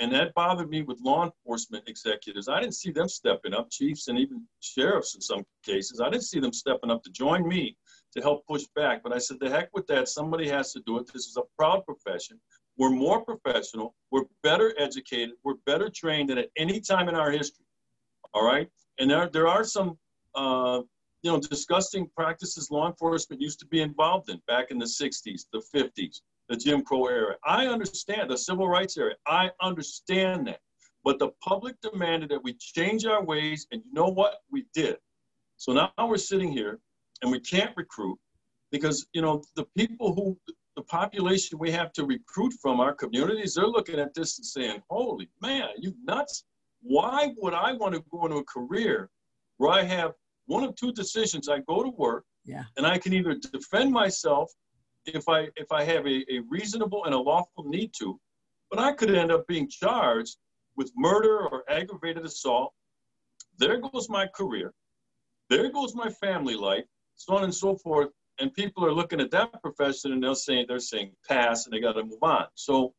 And 0.00 0.12
that 0.12 0.34
bothered 0.34 0.68
me 0.68 0.82
with 0.82 1.00
law 1.00 1.24
enforcement 1.24 1.88
executives. 1.88 2.48
I 2.48 2.60
didn't 2.60 2.74
see 2.74 2.90
them 2.90 3.08
stepping 3.08 3.54
up, 3.54 3.70
chiefs 3.70 4.08
and 4.08 4.18
even 4.18 4.44
sheriffs 4.60 5.14
in 5.14 5.20
some 5.20 5.44
cases. 5.64 6.00
I 6.00 6.10
didn't 6.10 6.24
see 6.24 6.40
them 6.40 6.52
stepping 6.52 6.90
up 6.90 7.04
to 7.04 7.10
join 7.12 7.46
me 7.46 7.76
to 8.16 8.20
help 8.20 8.44
push 8.46 8.64
back. 8.74 9.04
But 9.04 9.12
I 9.12 9.18
said, 9.18 9.38
the 9.38 9.48
heck 9.48 9.68
with 9.72 9.86
that. 9.86 10.08
Somebody 10.08 10.48
has 10.48 10.72
to 10.72 10.80
do 10.84 10.98
it. 10.98 11.06
This 11.12 11.26
is 11.26 11.36
a 11.36 11.42
proud 11.56 11.84
profession. 11.86 12.40
We're 12.76 12.90
more 12.90 13.24
professional. 13.24 13.94
We're 14.10 14.24
better 14.42 14.74
educated. 14.78 15.36
We're 15.44 15.54
better 15.64 15.88
trained 15.88 16.30
than 16.30 16.38
at 16.38 16.50
any 16.56 16.80
time 16.80 17.08
in 17.08 17.14
our 17.14 17.30
history. 17.30 17.64
All 18.32 18.44
right. 18.44 18.68
And 18.98 19.08
there, 19.08 19.28
there 19.32 19.46
are 19.46 19.62
some, 19.62 19.96
uh, 20.34 20.80
you 21.24 21.32
know, 21.32 21.40
disgusting 21.40 22.08
practices 22.16 22.70
law 22.70 22.86
enforcement 22.86 23.42
used 23.42 23.58
to 23.58 23.66
be 23.66 23.80
involved 23.80 24.30
in 24.30 24.40
back 24.46 24.70
in 24.70 24.78
the 24.78 24.84
60s, 24.84 25.46
the 25.52 25.62
50s 25.74 26.20
the 26.48 26.56
Jim 26.56 26.82
Crow 26.82 27.06
era. 27.06 27.36
I 27.44 27.66
understand 27.66 28.30
the 28.30 28.36
civil 28.36 28.68
rights 28.68 28.96
era. 28.96 29.14
I 29.26 29.50
understand 29.60 30.46
that. 30.48 30.60
But 31.02 31.18
the 31.18 31.30
public 31.42 31.76
demanded 31.80 32.30
that 32.30 32.42
we 32.42 32.54
change 32.54 33.04
our 33.06 33.22
ways, 33.22 33.66
and 33.72 33.82
you 33.84 33.92
know 33.92 34.08
what? 34.08 34.36
We 34.50 34.66
did. 34.74 34.96
So 35.56 35.72
now 35.72 35.90
we're 35.98 36.16
sitting 36.16 36.50
here 36.50 36.80
and 37.22 37.30
we 37.30 37.40
can't 37.40 37.76
recruit 37.76 38.18
because, 38.70 39.06
you 39.12 39.22
know, 39.22 39.42
the 39.56 39.66
people 39.76 40.14
who, 40.14 40.36
the 40.76 40.82
population 40.82 41.58
we 41.58 41.70
have 41.70 41.92
to 41.92 42.04
recruit 42.04 42.52
from 42.60 42.80
our 42.80 42.94
communities, 42.94 43.54
they're 43.54 43.66
looking 43.66 44.00
at 44.00 44.14
this 44.14 44.38
and 44.38 44.46
saying, 44.46 44.82
holy 44.90 45.28
man, 45.40 45.68
you 45.78 45.94
nuts? 46.04 46.44
Why 46.82 47.32
would 47.38 47.54
I 47.54 47.72
want 47.72 47.94
to 47.94 48.04
go 48.10 48.24
into 48.24 48.38
a 48.38 48.44
career 48.44 49.08
where 49.58 49.70
I 49.70 49.82
have 49.84 50.12
one 50.46 50.64
of 50.64 50.74
two 50.76 50.92
decisions? 50.92 51.48
I 51.48 51.60
go 51.60 51.82
to 51.82 51.90
work 51.90 52.24
yeah. 52.44 52.64
and 52.76 52.86
I 52.86 52.98
can 52.98 53.12
either 53.12 53.34
defend 53.52 53.92
myself 53.92 54.52
if 55.06 55.28
I 55.28 55.48
if 55.56 55.70
I 55.70 55.84
have 55.84 56.06
a, 56.06 56.24
a 56.32 56.40
reasonable 56.48 57.04
and 57.04 57.14
a 57.14 57.18
lawful 57.18 57.64
need 57.64 57.92
to, 57.98 58.18
but 58.70 58.78
I 58.78 58.92
could 58.92 59.14
end 59.14 59.32
up 59.32 59.46
being 59.46 59.68
charged 59.68 60.36
with 60.76 60.92
murder 60.96 61.46
or 61.46 61.64
aggravated 61.68 62.24
assault. 62.24 62.72
There 63.58 63.80
goes 63.80 64.08
my 64.08 64.26
career. 64.26 64.72
There 65.50 65.70
goes 65.70 65.94
my 65.94 66.08
family 66.08 66.56
life, 66.56 66.84
so 67.16 67.36
on 67.36 67.44
and 67.44 67.54
so 67.54 67.76
forth. 67.76 68.08
And 68.40 68.52
people 68.52 68.84
are 68.84 68.92
looking 68.92 69.20
at 69.20 69.30
that 69.30 69.62
profession 69.62 70.12
and 70.12 70.22
they're 70.22 70.34
saying 70.34 70.66
they're 70.68 70.80
saying 70.80 71.12
pass 71.28 71.66
and 71.66 71.72
they 71.72 71.80
got 71.80 71.92
to 71.92 72.02
move 72.02 72.22
on. 72.22 72.46
So 72.54 72.94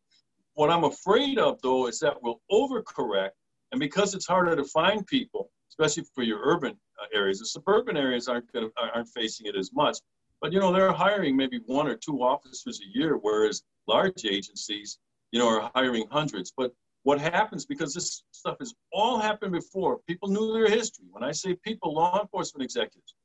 what 0.53 0.69
I'm 0.69 0.85
afraid 0.85 1.37
of 1.37 1.61
though 1.61 1.87
is 1.87 1.99
that 1.99 2.17
we'll 2.21 2.41
overcorrect, 2.51 3.31
and 3.71 3.79
because 3.79 4.13
it's 4.13 4.27
harder 4.27 4.55
to 4.55 4.63
find 4.63 5.05
people, 5.05 5.49
especially 5.69 6.05
for 6.13 6.23
your 6.23 6.39
urban 6.43 6.77
areas, 7.13 7.39
the 7.39 7.45
suburban 7.45 7.97
areas 7.97 8.27
aren't 8.27 8.51
gonna, 8.51 8.69
aren't 8.93 9.09
facing 9.09 9.47
it 9.47 9.55
as 9.55 9.73
much. 9.73 9.97
But 10.41 10.53
you 10.53 10.59
know, 10.59 10.71
they're 10.71 10.91
hiring 10.91 11.35
maybe 11.35 11.59
one 11.65 11.87
or 11.87 11.95
two 11.95 12.21
officers 12.21 12.81
a 12.81 12.97
year, 12.97 13.17
whereas 13.17 13.63
large 13.87 14.25
agencies, 14.25 14.99
you 15.31 15.39
know, 15.39 15.47
are 15.47 15.71
hiring 15.73 16.05
hundreds. 16.11 16.53
But 16.55 16.71
what 17.03 17.19
happens 17.19 17.65
because 17.65 17.93
this 17.93 18.23
stuff 18.31 18.57
has 18.59 18.73
all 18.91 19.19
happened 19.19 19.51
before, 19.53 19.99
people 20.07 20.29
knew 20.29 20.53
their 20.53 20.69
history. 20.69 21.05
When 21.11 21.23
I 21.23 21.31
say 21.31 21.55
people, 21.63 21.93
law 21.93 22.19
enforcement 22.21 22.63
executives, 22.63 23.15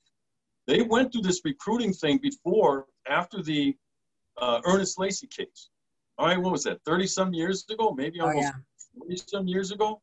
they 0.67 0.83
went 0.83 1.13
through 1.13 1.23
this 1.23 1.41
recruiting 1.45 1.93
thing 1.93 2.19
before, 2.19 2.87
after 3.09 3.43
the 3.43 3.75
uh, 4.41 4.61
Ernest 4.65 4.99
Lacy 4.99 5.27
case. 5.27 5.71
All 6.19 6.27
right, 6.27 6.39
what 6.41 6.53
was 6.53 6.65
that? 6.65 6.81
Thirty 6.85 7.07
some 7.07 7.33
years 7.33 7.65
ago, 7.71 7.93
maybe 7.93 8.21
almost 8.21 8.53
oh, 8.55 8.59
yeah. 8.99 8.99
40 8.99 9.17
some 9.27 9.49
years 9.49 9.71
ago. 9.71 10.01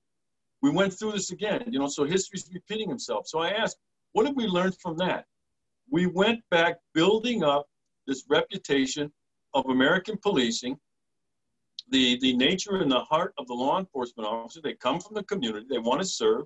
We 0.62 0.72
went 0.72 0.98
through 0.98 1.14
this 1.14 1.32
again, 1.32 1.64
you 1.68 1.80
know. 1.80 1.88
So 1.88 2.04
history's 2.04 2.50
repeating 2.54 2.92
itself. 2.92 3.28
So 3.28 3.40
I 3.40 3.50
asked, 3.50 3.78
what 4.14 4.26
did 4.26 4.36
we 4.36 4.48
learn 4.48 4.72
from 4.72 4.98
that? 4.98 5.26
we 5.90 6.06
went 6.06 6.42
back 6.50 6.78
building 6.94 7.44
up 7.44 7.68
this 8.06 8.26
reputation 8.30 9.12
of 9.54 9.66
American 9.68 10.18
policing, 10.18 10.78
the, 11.90 12.18
the 12.22 12.36
nature 12.36 12.78
and 12.78 12.92
the 12.92 13.00
heart 13.00 13.34
of 13.38 13.48
the 13.48 13.54
law 13.54 13.80
enforcement 13.80 14.28
officer. 14.28 14.60
They 14.62 14.74
come 14.74 15.00
from 15.00 15.16
the 15.16 15.24
community, 15.24 15.68
they 15.70 15.80
want 15.80 16.02
to 16.02 16.08
serve, 16.08 16.46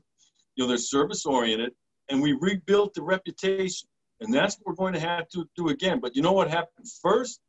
you 0.56 0.63
know, 0.63 0.68
they're 0.68 0.77
service 0.77 1.25
oriented, 1.25 1.74
and 2.10 2.22
we 2.22 2.34
rebuilt 2.34 2.94
the 2.94 3.01
reputation. 3.01 3.88
And 4.20 4.32
that's 4.32 4.56
what 4.58 4.68
we're 4.68 4.75
going 4.75 4.94
to 4.94 5.00
have 5.00 5.27
to 5.30 5.50
do 5.56 5.70
again. 5.70 6.00
But 6.00 6.15
you 6.15 6.22
know 6.22 6.34
what 6.34 6.50
happened 6.50 6.88
first? 7.01 7.39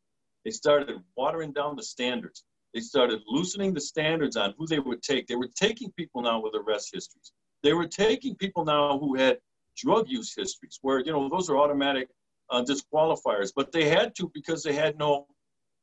They 0.45 0.51
started 0.51 0.97
watering 1.17 1.53
down 1.53 1.77
the 1.77 1.83
standards. 1.83 2.45
They 2.75 2.81
started 2.81 3.21
loosening 3.27 3.75
the 3.75 3.81
standards 3.81 4.37
on 4.37 4.55
who 4.57 4.67
they 4.67 4.79
would 4.79 5.03
take. 5.03 5.27
They 5.27 5.37
were 5.37 5.51
taking 5.55 5.93
people 5.93 6.23
now 6.23 6.41
with 6.41 6.55
arrest 6.55 6.91
histories. 6.93 7.33
They 7.63 7.75
were 7.75 7.87
taking 7.87 8.35
people 8.37 8.65
now 8.65 8.99
who 8.99 9.15
had 9.15 9.39
drug 9.77 10.09
use 10.09 10.35
histories, 10.35 10.79
where 10.83 11.01
you 11.01 11.13
know 11.13 11.29
those 11.29 11.51
are 11.51 11.59
automatic 11.59 12.09
uh, 12.51 12.63
disqualifiers. 12.63 13.53
But 13.55 13.73
they 13.73 13.89
had 13.89 14.15
to 14.17 14.31
because 14.35 14.63
they 14.63 14.73
had 14.73 14.99
no 14.99 15.27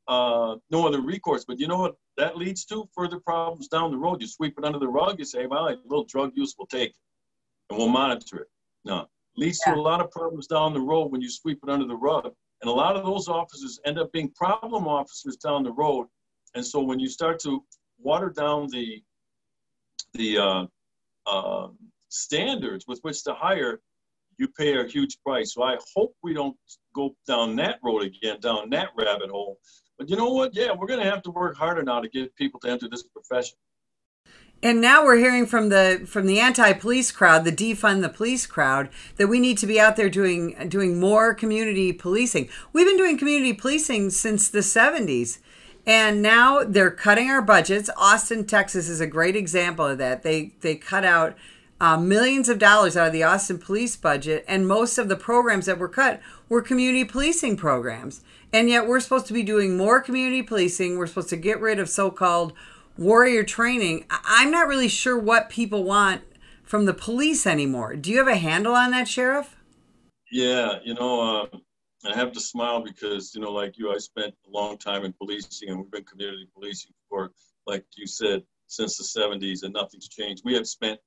uh, 0.07 0.55
no 0.71 0.87
other 0.87 1.01
recourse. 1.01 1.45
But 1.45 1.59
you 1.59 1.67
know 1.67 1.77
what 1.77 1.95
that 2.17 2.37
leads 2.37 2.65
to? 2.65 2.89
Further 2.95 3.19
problems 3.19 3.67
down 3.67 3.91
the 3.91 3.97
road. 3.97 4.21
You 4.21 4.27
sweep 4.27 4.55
it 4.57 4.65
under 4.65 4.79
the 4.79 4.87
rug. 4.87 5.19
You 5.19 5.25
say, 5.25 5.45
well, 5.45 5.67
a 5.67 5.77
little 5.85 6.05
drug 6.05 6.31
use, 6.35 6.55
we'll 6.57 6.67
take 6.67 6.89
it, 6.89 6.95
and 7.69 7.77
we'll 7.77 7.89
monitor 7.89 8.39
it. 8.39 8.47
No, 8.83 9.07
leads 9.37 9.61
yeah. 9.65 9.73
to 9.73 9.79
a 9.79 9.81
lot 9.81 10.01
of 10.01 10.09
problems 10.11 10.47
down 10.47 10.73
the 10.73 10.81
road 10.81 11.11
when 11.11 11.21
you 11.21 11.29
sweep 11.29 11.59
it 11.63 11.69
under 11.69 11.85
the 11.85 11.95
rug. 11.95 12.33
And 12.61 12.69
a 12.69 12.73
lot 12.73 12.97
of 12.97 13.05
those 13.05 13.27
officers 13.29 13.79
end 13.85 13.99
up 13.99 14.11
being 14.11 14.31
problem 14.31 14.87
officers 14.87 15.37
down 15.37 15.63
the 15.63 15.71
road. 15.71 16.07
And 16.55 16.65
so 16.65 16.81
when 16.81 16.99
you 16.99 17.07
start 17.07 17.39
to 17.41 17.63
water 17.99 18.29
down 18.29 18.67
the 18.71 19.03
the 20.13 20.37
uh, 20.37 20.65
uh, 21.27 21.67
standards 22.07 22.85
with 22.87 22.99
which 23.01 23.23
to 23.23 23.33
hire, 23.33 23.79
you 24.37 24.47
pay 24.47 24.77
a 24.77 24.85
huge 24.85 25.19
price. 25.23 25.53
So 25.53 25.63
I 25.63 25.77
hope 25.95 26.15
we 26.23 26.33
don't 26.33 26.57
go 26.95 27.15
down 27.27 27.55
that 27.57 27.79
road 27.83 28.03
again, 28.03 28.39
down 28.39 28.69
that 28.71 28.89
rabbit 28.97 29.29
hole. 29.29 29.59
But 29.97 30.09
you 30.09 30.15
know 30.15 30.29
what? 30.29 30.55
Yeah, 30.55 30.71
we're 30.71 30.87
going 30.87 31.01
to 31.01 31.09
have 31.09 31.21
to 31.23 31.31
work 31.31 31.57
harder 31.57 31.83
now 31.83 31.99
to 31.99 32.09
get 32.09 32.35
people 32.35 32.59
to 32.61 32.69
enter 32.69 32.89
this 32.89 33.03
profession. 33.03 33.57
And 34.61 34.81
now 34.81 35.05
we're 35.05 35.17
hearing 35.17 35.45
from 35.45 35.69
the 35.69 36.05
from 36.05 36.25
the 36.25 36.39
anti-police 36.39 37.11
crowd, 37.13 37.45
the 37.45 37.51
defund 37.51 38.01
the 38.01 38.09
police 38.09 38.45
crowd, 38.45 38.89
that 39.15 39.27
we 39.27 39.39
need 39.39 39.57
to 39.59 39.67
be 39.67 39.79
out 39.79 39.95
there 39.95 40.09
doing 40.09 40.67
doing 40.67 40.99
more 40.99 41.33
community 41.33 41.93
policing. 41.93 42.49
We've 42.73 42.85
been 42.85 42.97
doing 42.97 43.17
community 43.17 43.53
policing 43.53 44.09
since 44.09 44.49
the 44.49 44.59
70s. 44.59 45.39
And 45.89 46.21
now 46.21 46.63
they're 46.63 46.91
cutting 46.91 47.31
our 47.31 47.41
budgets. 47.41 47.89
Austin, 47.97 48.45
Texas 48.45 48.87
is 48.87 49.01
a 49.01 49.07
great 49.07 49.35
example 49.35 49.87
of 49.87 49.97
that. 49.97 50.21
They 50.21 50.53
they 50.61 50.75
cut 50.75 51.03
out 51.03 51.35
uh, 51.81 51.97
millions 51.97 52.47
of 52.47 52.59
dollars 52.59 52.95
out 52.95 53.07
of 53.07 53.13
the 53.13 53.23
Austin 53.23 53.57
police 53.57 53.95
budget, 53.95 54.45
and 54.47 54.67
most 54.67 54.99
of 54.99 55.09
the 55.09 55.15
programs 55.15 55.65
that 55.65 55.79
were 55.79 55.89
cut 55.89 56.21
were 56.47 56.61
community 56.61 57.03
policing 57.05 57.57
programs. 57.57 58.21
And 58.53 58.69
yet, 58.69 58.87
we're 58.87 58.99
supposed 58.99 59.25
to 59.27 59.33
be 59.33 59.41
doing 59.41 59.77
more 59.77 59.99
community 59.99 60.43
policing. 60.43 60.95
We're 60.95 61.07
supposed 61.07 61.29
to 61.29 61.37
get 61.37 61.59
rid 61.59 61.79
of 61.79 61.89
so 61.89 62.11
called 62.11 62.53
warrior 62.95 63.43
training. 63.43 64.05
I'm 64.11 64.51
not 64.51 64.67
really 64.67 64.89
sure 64.89 65.17
what 65.17 65.49
people 65.49 65.83
want 65.83 66.21
from 66.63 66.85
the 66.85 66.93
police 66.93 67.47
anymore. 67.47 67.95
Do 67.95 68.11
you 68.11 68.19
have 68.19 68.27
a 68.27 68.35
handle 68.35 68.75
on 68.75 68.91
that, 68.91 69.07
Sheriff? 69.07 69.55
Yeah, 70.31 70.73
you 70.83 70.93
know, 70.93 71.47
uh, 71.51 71.57
I 72.05 72.15
have 72.15 72.31
to 72.31 72.39
smile 72.39 72.81
because, 72.81 73.35
you 73.35 73.41
know, 73.41 73.51
like 73.51 73.77
you, 73.77 73.91
I 73.91 73.97
spent 73.97 74.33
a 74.47 74.49
long 74.49 74.77
time 74.77 75.03
in 75.03 75.13
policing 75.13 75.69
and 75.69 75.79
we've 75.79 75.91
been 75.91 76.05
community 76.05 76.47
policing 76.53 76.93
for, 77.09 77.31
like 77.67 77.85
you 77.97 78.07
said, 78.07 78.43
since 78.67 78.97
the 78.97 79.03
70s 79.03 79.63
and 79.63 79.73
nothing's 79.73 80.07
changed. 80.07 80.43
We 80.45 80.53
have 80.53 80.67
spent 80.67 80.99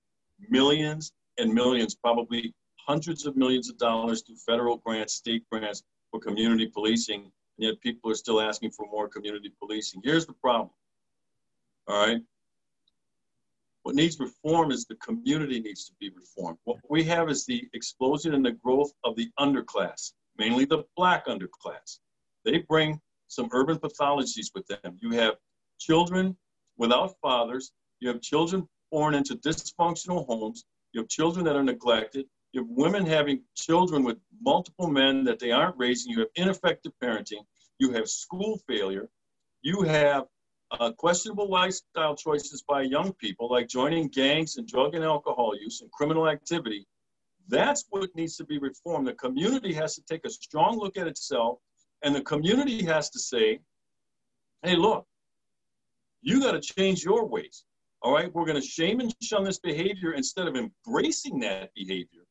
millions 0.51 1.13
and 1.39 1.53
millions, 1.53 1.95
probably 1.95 2.55
hundreds 2.77 3.25
of 3.25 3.37
millions 3.37 3.71
of 3.71 3.79
dollars 3.79 4.23
through 4.23 4.37
federal 4.37 4.77
grants, 4.79 5.15
state 5.15 5.45
grants 5.51 5.83
for 6.11 6.21
community 6.21 6.67
policing, 6.67 7.23
and 7.23 7.31
yet 7.59 7.81
people 7.81 8.11
are 8.11 8.15
still 8.15 8.41
asking 8.41 8.73
for 8.73 8.87
more 8.91 9.09
community 9.09 9.53
policing. 9.61 10.03
Here's 10.05 10.27
the 10.27 10.35
problem. 10.35 10.71
All 11.89 12.07
right. 12.07 12.21
What 13.83 13.95
needs 13.95 14.21
reform 14.21 14.71
is 14.71 14.85
the 14.85 14.95
community 14.97 15.61
needs 15.61 15.87
to 15.87 15.93
be 15.99 16.11
reformed. 16.11 16.59
What 16.65 16.79
we 16.89 17.03
have 17.05 17.29
is 17.29 17.45
the 17.45 17.69
explosion 17.73 18.35
and 18.35 18.45
the 18.45 18.53
growth 18.53 18.93
of 19.05 19.17
the 19.17 19.31
underclass, 19.41 20.13
mainly 20.39 20.65
the 20.65 20.85
black 20.97 21.27
underclass. 21.27 21.99
They 22.45 22.59
bring 22.59 23.01
some 23.29 23.49
urban 23.53 23.79
pathologies 23.79 24.51
with 24.55 24.67
them. 24.67 24.99
You 25.01 25.11
have 25.13 25.35
children 25.79 26.37
without 26.77 27.15
fathers. 27.21 27.73
You 28.01 28.09
have 28.09 28.21
children 28.21 28.69
born 28.91 29.15
into 29.15 29.37
dysfunctional 29.37 30.27
homes. 30.27 30.65
You 30.93 31.01
have 31.01 31.09
children 31.09 31.45
that 31.47 31.57
are 31.57 31.63
neglected. 31.63 32.27
You 32.53 32.63
have 32.63 32.71
women 32.71 33.07
having 33.07 33.43
children 33.57 34.03
with 34.05 34.19
multiple 34.43 34.89
men 34.89 35.25
that 35.25 35.39
they 35.39 35.53
aren't 35.53 35.77
raising. 35.79 36.13
You 36.13 36.21
have 36.21 36.29
ineffective 36.37 36.93
parenting. 37.03 37.45
You 37.79 37.93
have 37.93 38.09
school 38.09 38.61
failure. 38.69 39.09
You 39.63 39.83
have 39.83 40.25
uh, 40.73 40.93
questionable 40.93 41.49
lifestyle 41.51 42.15
choices 42.15 42.63
by 42.67 42.83
young 42.83 43.13
people, 43.15 43.51
like 43.51 43.69
joining 43.69 44.09
gangs 44.09 44.57
and 44.57 44.67
drug 44.67 44.95
and 44.95 45.05
alcohol 45.05 45.53
use 45.59 45.81
and 45.81 45.91
criminal 45.93 46.29
activity. 46.29 46.87
That's 47.49 47.85
what 47.91 48.15
needs 48.15 48.37
to 48.37 48.45
be 48.45 48.59
reformed. 48.59 49.07
The 49.07 49.15
community 49.15 49.73
has 49.75 49.95
to 49.97 50.03
take 50.03 50.25
a 50.25 50.31
strong 50.31 50.79
look 50.79 50.97
at 50.97 51.07
itself, 51.07 51.59
and 52.03 52.15
the 52.15 52.23
community 52.23 52.85
has 52.85 53.11
to 53.11 53.19
say, 53.19 53.61
hey, 54.63 54.77
look, 54.77 55.07
you 56.23 56.41
got 56.41 56.53
to 56.53 56.61
change 56.61 57.05
your 57.05 57.27
ways. 57.27 57.65
All 58.03 58.13
right, 58.13 58.33
we're 58.35 58.45
going 58.45 58.61
to 58.61 58.67
shame 58.67 59.01
and 59.01 59.15
shun 59.23 59.45
this 59.45 59.59
behavior 59.59 60.15
instead 60.15 60.49
of 60.49 60.57
embracing 60.57 61.39
that 61.41 61.71
behavior. 61.75 62.23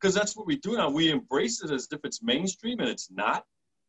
Because 0.00 0.14
that's 0.14 0.36
what 0.36 0.46
we 0.46 0.56
do 0.56 0.76
now. 0.76 0.90
We 0.90 1.10
embrace 1.10 1.62
it 1.62 1.70
as 1.70 1.86
if 1.92 2.00
it's 2.04 2.22
mainstream 2.22 2.80
and 2.80 2.88
it's 2.88 3.10
not. 3.10 3.44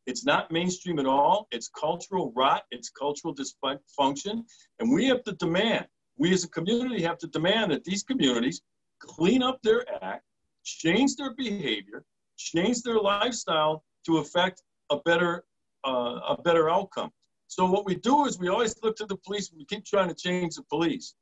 It's 0.05 0.25
not 0.25 0.51
mainstream 0.51 0.99
at 0.99 1.05
all. 1.05 1.47
It's 1.51 1.69
cultural 1.69 2.33
rot. 2.35 2.63
It's 2.71 2.89
cultural 2.89 3.33
dysfunction. 3.33 4.43
And 4.79 4.93
we 4.93 5.05
have 5.07 5.23
to 5.23 5.31
demand, 5.33 5.87
we 6.17 6.33
as 6.33 6.43
a 6.43 6.49
community 6.49 7.01
have 7.03 7.17
to 7.19 7.27
demand 7.27 7.71
that 7.71 7.83
these 7.83 8.03
communities 8.03 8.61
clean 8.99 9.41
up 9.41 9.59
their 9.63 9.85
act, 10.03 10.23
change 10.63 11.15
their 11.15 11.33
behavior, 11.33 12.03
change 12.37 12.81
their 12.81 12.99
lifestyle 12.99 13.83
to 14.05 14.17
affect 14.17 14.63
a 14.89 14.97
better, 14.97 15.43
uh, 15.85 16.19
a 16.29 16.41
better 16.43 16.69
outcome. 16.69 17.11
So 17.47 17.65
what 17.65 17.85
we 17.85 17.95
do 17.95 18.25
is 18.25 18.39
we 18.39 18.49
always 18.49 18.75
look 18.81 18.95
to 18.97 19.05
the 19.05 19.17
police. 19.17 19.51
We 19.55 19.65
keep 19.65 19.85
trying 19.85 20.09
to 20.09 20.15
change 20.15 20.55
the 20.55 20.63
police. 20.63 21.13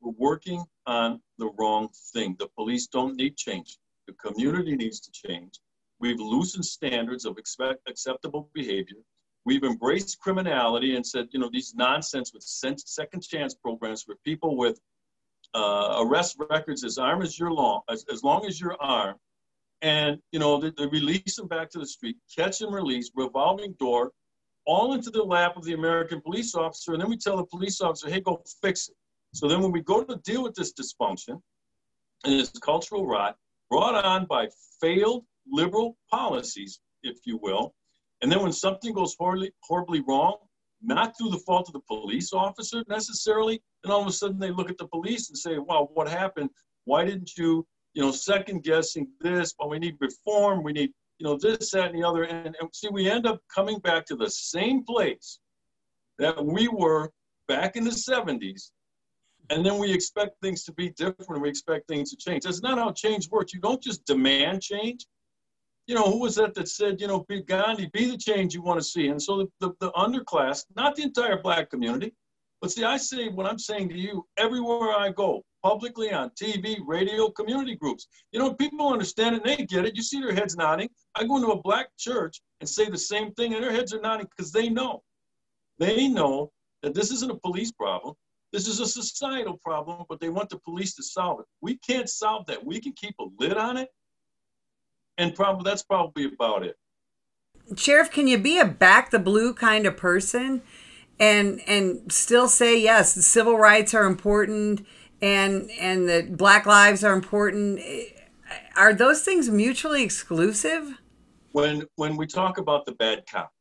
We're 0.00 0.12
working 0.18 0.64
on 0.86 1.20
the 1.38 1.50
wrong 1.58 1.88
thing. 2.12 2.36
The 2.38 2.48
police 2.48 2.86
don't 2.88 3.16
need 3.16 3.36
change. 3.36 3.78
The 4.06 4.12
community 4.14 4.76
needs 4.76 5.00
to 5.00 5.10
change. 5.10 5.60
We've 6.00 6.20
loosened 6.20 6.66
standards 6.66 7.24
of 7.24 7.38
expect, 7.38 7.88
acceptable 7.88 8.50
behavior. 8.52 8.98
We've 9.46 9.64
embraced 9.64 10.20
criminality 10.20 10.96
and 10.96 11.06
said, 11.06 11.28
you 11.32 11.40
know, 11.40 11.48
these 11.50 11.74
nonsense 11.74 12.32
with 12.32 12.42
second 12.42 13.22
chance 13.22 13.54
programs 13.54 14.02
for 14.02 14.16
people 14.24 14.56
with 14.56 14.78
uh, 15.54 15.96
arrest 16.00 16.36
records 16.50 16.84
as 16.84 16.98
arm 16.98 17.22
as 17.22 17.38
your 17.38 17.50
long, 17.50 17.82
as, 17.88 18.04
as 18.12 18.22
long 18.22 18.44
as 18.46 18.60
your 18.60 18.76
arm, 18.80 19.16
and 19.82 20.18
you 20.32 20.38
know, 20.38 20.60
they, 20.60 20.72
they 20.76 20.86
release 20.86 21.36
them 21.36 21.46
back 21.46 21.70
to 21.70 21.78
the 21.78 21.86
street, 21.86 22.16
catch 22.34 22.60
and 22.60 22.74
release, 22.74 23.10
revolving 23.14 23.74
door, 23.78 24.12
all 24.66 24.94
into 24.94 25.10
the 25.10 25.22
lap 25.22 25.56
of 25.56 25.64
the 25.64 25.74
American 25.74 26.20
police 26.20 26.54
officer. 26.54 26.92
And 26.92 27.02
then 27.02 27.10
we 27.10 27.18
tell 27.18 27.36
the 27.36 27.44
police 27.44 27.80
officer, 27.80 28.08
hey, 28.08 28.20
go 28.20 28.42
fix 28.62 28.88
it. 28.88 28.96
So 29.32 29.48
then 29.48 29.60
when 29.60 29.72
we 29.72 29.82
go 29.82 30.02
to 30.02 30.16
deal 30.24 30.42
with 30.42 30.54
this 30.54 30.72
dysfunction 30.72 31.40
and 32.24 32.40
this 32.40 32.50
cultural 32.50 33.06
rot 33.06 33.36
brought 33.68 34.02
on 34.04 34.26
by 34.26 34.48
failed 34.80 35.24
liberal 35.46 35.96
policies, 36.10 36.80
if 37.02 37.18
you 37.26 37.38
will, 37.42 37.74
and 38.22 38.32
then 38.32 38.40
when 38.42 38.52
something 38.52 38.94
goes 38.94 39.14
horribly, 39.18 39.52
horribly 39.60 40.02
wrong, 40.08 40.36
not 40.82 41.14
through 41.18 41.30
the 41.30 41.38
fault 41.38 41.68
of 41.68 41.74
the 41.74 41.80
police 41.80 42.32
officer 42.32 42.84
necessarily, 42.88 43.60
and 43.84 43.92
all 43.92 44.00
of 44.00 44.06
a 44.08 44.12
sudden 44.12 44.38
they 44.38 44.50
look 44.50 44.70
at 44.70 44.78
the 44.78 44.88
police 44.88 45.28
and 45.28 45.38
say, 45.38 45.58
well, 45.58 45.90
what 45.94 46.08
happened? 46.08 46.50
Why 46.84 47.04
didn't 47.04 47.36
you, 47.36 47.66
you 47.92 48.02
know, 48.02 48.10
second 48.10 48.64
guessing 48.64 49.08
this? 49.20 49.54
Well, 49.58 49.68
we 49.68 49.78
need 49.78 49.96
reform. 50.00 50.62
We 50.62 50.72
need 50.72 50.90
you 51.18 51.26
know, 51.26 51.36
this, 51.36 51.70
that, 51.70 51.86
and 51.90 52.02
the 52.02 52.06
other. 52.06 52.24
And, 52.24 52.56
and 52.60 52.68
see, 52.72 52.88
we 52.90 53.08
end 53.08 53.26
up 53.26 53.40
coming 53.54 53.78
back 53.78 54.06
to 54.06 54.16
the 54.16 54.30
same 54.30 54.84
place 54.84 55.38
that 56.18 56.44
we 56.44 56.68
were 56.68 57.10
back 57.48 57.76
in 57.76 57.84
the 57.84 57.90
70s. 57.90 58.70
And 59.50 59.64
then 59.64 59.78
we 59.78 59.92
expect 59.92 60.40
things 60.40 60.64
to 60.64 60.72
be 60.72 60.90
different. 60.90 61.42
We 61.42 61.48
expect 61.48 61.86
things 61.86 62.10
to 62.10 62.16
change. 62.16 62.44
That's 62.44 62.62
not 62.62 62.78
how 62.78 62.92
change 62.92 63.28
works. 63.30 63.52
You 63.52 63.60
don't 63.60 63.82
just 63.82 64.04
demand 64.06 64.62
change. 64.62 65.06
You 65.86 65.94
know, 65.94 66.04
who 66.04 66.20
was 66.20 66.36
that 66.36 66.54
that 66.54 66.68
said, 66.68 66.98
you 67.00 67.06
know, 67.06 67.26
be 67.28 67.42
Gandhi, 67.42 67.90
be 67.92 68.10
the 68.10 68.16
change 68.16 68.54
you 68.54 68.62
want 68.62 68.80
to 68.80 68.84
see? 68.84 69.08
And 69.08 69.20
so 69.20 69.36
the, 69.36 69.48
the, 69.60 69.74
the 69.80 69.92
underclass, 69.92 70.64
not 70.74 70.96
the 70.96 71.02
entire 71.02 71.42
black 71.42 71.68
community, 71.68 72.14
but 72.64 72.72
see, 72.72 72.82
I 72.82 72.96
say 72.96 73.28
what 73.28 73.44
I'm 73.44 73.58
saying 73.58 73.90
to 73.90 73.98
you 73.98 74.26
everywhere 74.38 74.94
I 74.98 75.10
go, 75.10 75.44
publicly 75.62 76.14
on 76.14 76.30
TV, 76.30 76.78
radio, 76.82 77.28
community 77.28 77.76
groups. 77.76 78.06
You 78.32 78.38
know, 78.38 78.54
people 78.54 78.90
understand 78.90 79.36
it 79.36 79.46
and 79.46 79.58
they 79.58 79.66
get 79.66 79.84
it. 79.84 79.94
You 79.94 80.02
see 80.02 80.18
their 80.18 80.32
heads 80.32 80.56
nodding. 80.56 80.88
I 81.14 81.24
go 81.24 81.36
into 81.36 81.48
a 81.48 81.60
black 81.60 81.88
church 81.98 82.40
and 82.60 82.66
say 82.66 82.88
the 82.88 82.96
same 82.96 83.32
thing, 83.32 83.52
and 83.52 83.62
their 83.62 83.70
heads 83.70 83.92
are 83.92 84.00
nodding 84.00 84.28
because 84.34 84.50
they 84.50 84.70
know. 84.70 85.02
They 85.78 86.08
know 86.08 86.52
that 86.82 86.94
this 86.94 87.10
isn't 87.10 87.30
a 87.30 87.36
police 87.36 87.70
problem. 87.70 88.14
This 88.50 88.66
is 88.66 88.80
a 88.80 88.86
societal 88.86 89.58
problem, 89.62 90.04
but 90.08 90.18
they 90.18 90.30
want 90.30 90.48
the 90.48 90.58
police 90.60 90.94
to 90.94 91.02
solve 91.02 91.40
it. 91.40 91.46
We 91.60 91.76
can't 91.86 92.08
solve 92.08 92.46
that. 92.46 92.64
We 92.64 92.80
can 92.80 92.92
keep 92.92 93.16
a 93.20 93.26
lid 93.38 93.58
on 93.58 93.76
it, 93.76 93.90
and 95.18 95.34
probably 95.34 95.68
that's 95.68 95.82
probably 95.82 96.32
about 96.32 96.64
it. 96.64 96.76
Sheriff, 97.76 98.10
can 98.10 98.26
you 98.26 98.38
be 98.38 98.58
a 98.58 98.64
back 98.64 99.10
the 99.10 99.18
blue 99.18 99.52
kind 99.52 99.84
of 99.84 99.98
person 99.98 100.62
and 101.18 101.60
and 101.66 102.12
still 102.12 102.48
say 102.48 102.80
yes, 102.80 103.14
the 103.14 103.22
civil 103.22 103.56
rights 103.56 103.94
are 103.94 104.04
important 104.04 104.86
and 105.22 105.70
and 105.80 106.08
that 106.08 106.36
black 106.36 106.66
lives 106.66 107.04
are 107.04 107.14
important? 107.14 107.80
Eh, 107.82 108.04
are 108.76 108.92
those 108.92 109.22
things 109.22 109.48
mutually 109.48 110.02
exclusive? 110.02 110.98
When 111.52 111.86
when 111.96 112.16
we 112.16 112.26
talk 112.26 112.58
about 112.58 112.86
the 112.86 112.92
bad 112.92 113.24
cop, 113.30 113.52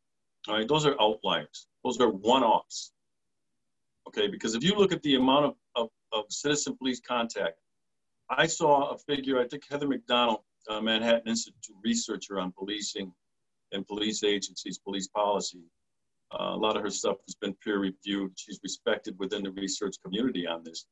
all 0.48 0.56
right, 0.56 0.68
those 0.68 0.86
are 0.86 0.96
outliers. 1.00 1.68
Those 1.84 2.00
are 2.00 2.10
one-offs. 2.10 2.92
Okay, 4.08 4.28
because 4.28 4.56
if 4.56 4.64
you 4.64 4.76
look 4.76 4.92
at 4.92 5.02
the 5.04 5.16
amount 5.16 5.46
of, 5.46 5.56
of, 5.76 5.90
of 6.12 6.26
citizen 6.30 6.76
police 6.78 7.00
contact, 7.00 7.58
I 8.30 8.48
saw 8.48 8.92
a 8.92 8.98
figure, 8.98 9.40
I 9.40 9.48
think 9.48 9.64
Heather 9.70 9.88
Mac 9.88 10.06
Donald, 10.08 10.42
a 10.70 10.82
Manhattan 10.82 11.28
Institute 11.28 11.76
researcher 11.84 12.40
on 12.40 12.52
policing 12.52 13.12
and 13.72 13.88
police 13.88 14.24
agencies, 14.24 14.78
police 14.78 15.08
policy. 15.08 15.64
Uh, 16.34 16.56
a 16.56 16.58
lot 16.58 16.76
of 16.76 16.84
her 16.84 16.90
stuff 16.90 17.18
has 17.28 17.36
been 17.36 17.54
peer 17.64 17.80
reviewed. 17.80 18.32
She's 18.36 18.60
respected 18.64 19.16
within 19.20 19.44
the 19.44 19.52
research 19.52 19.96
community 20.04 20.48
on 20.48 20.64
this. 20.64 20.86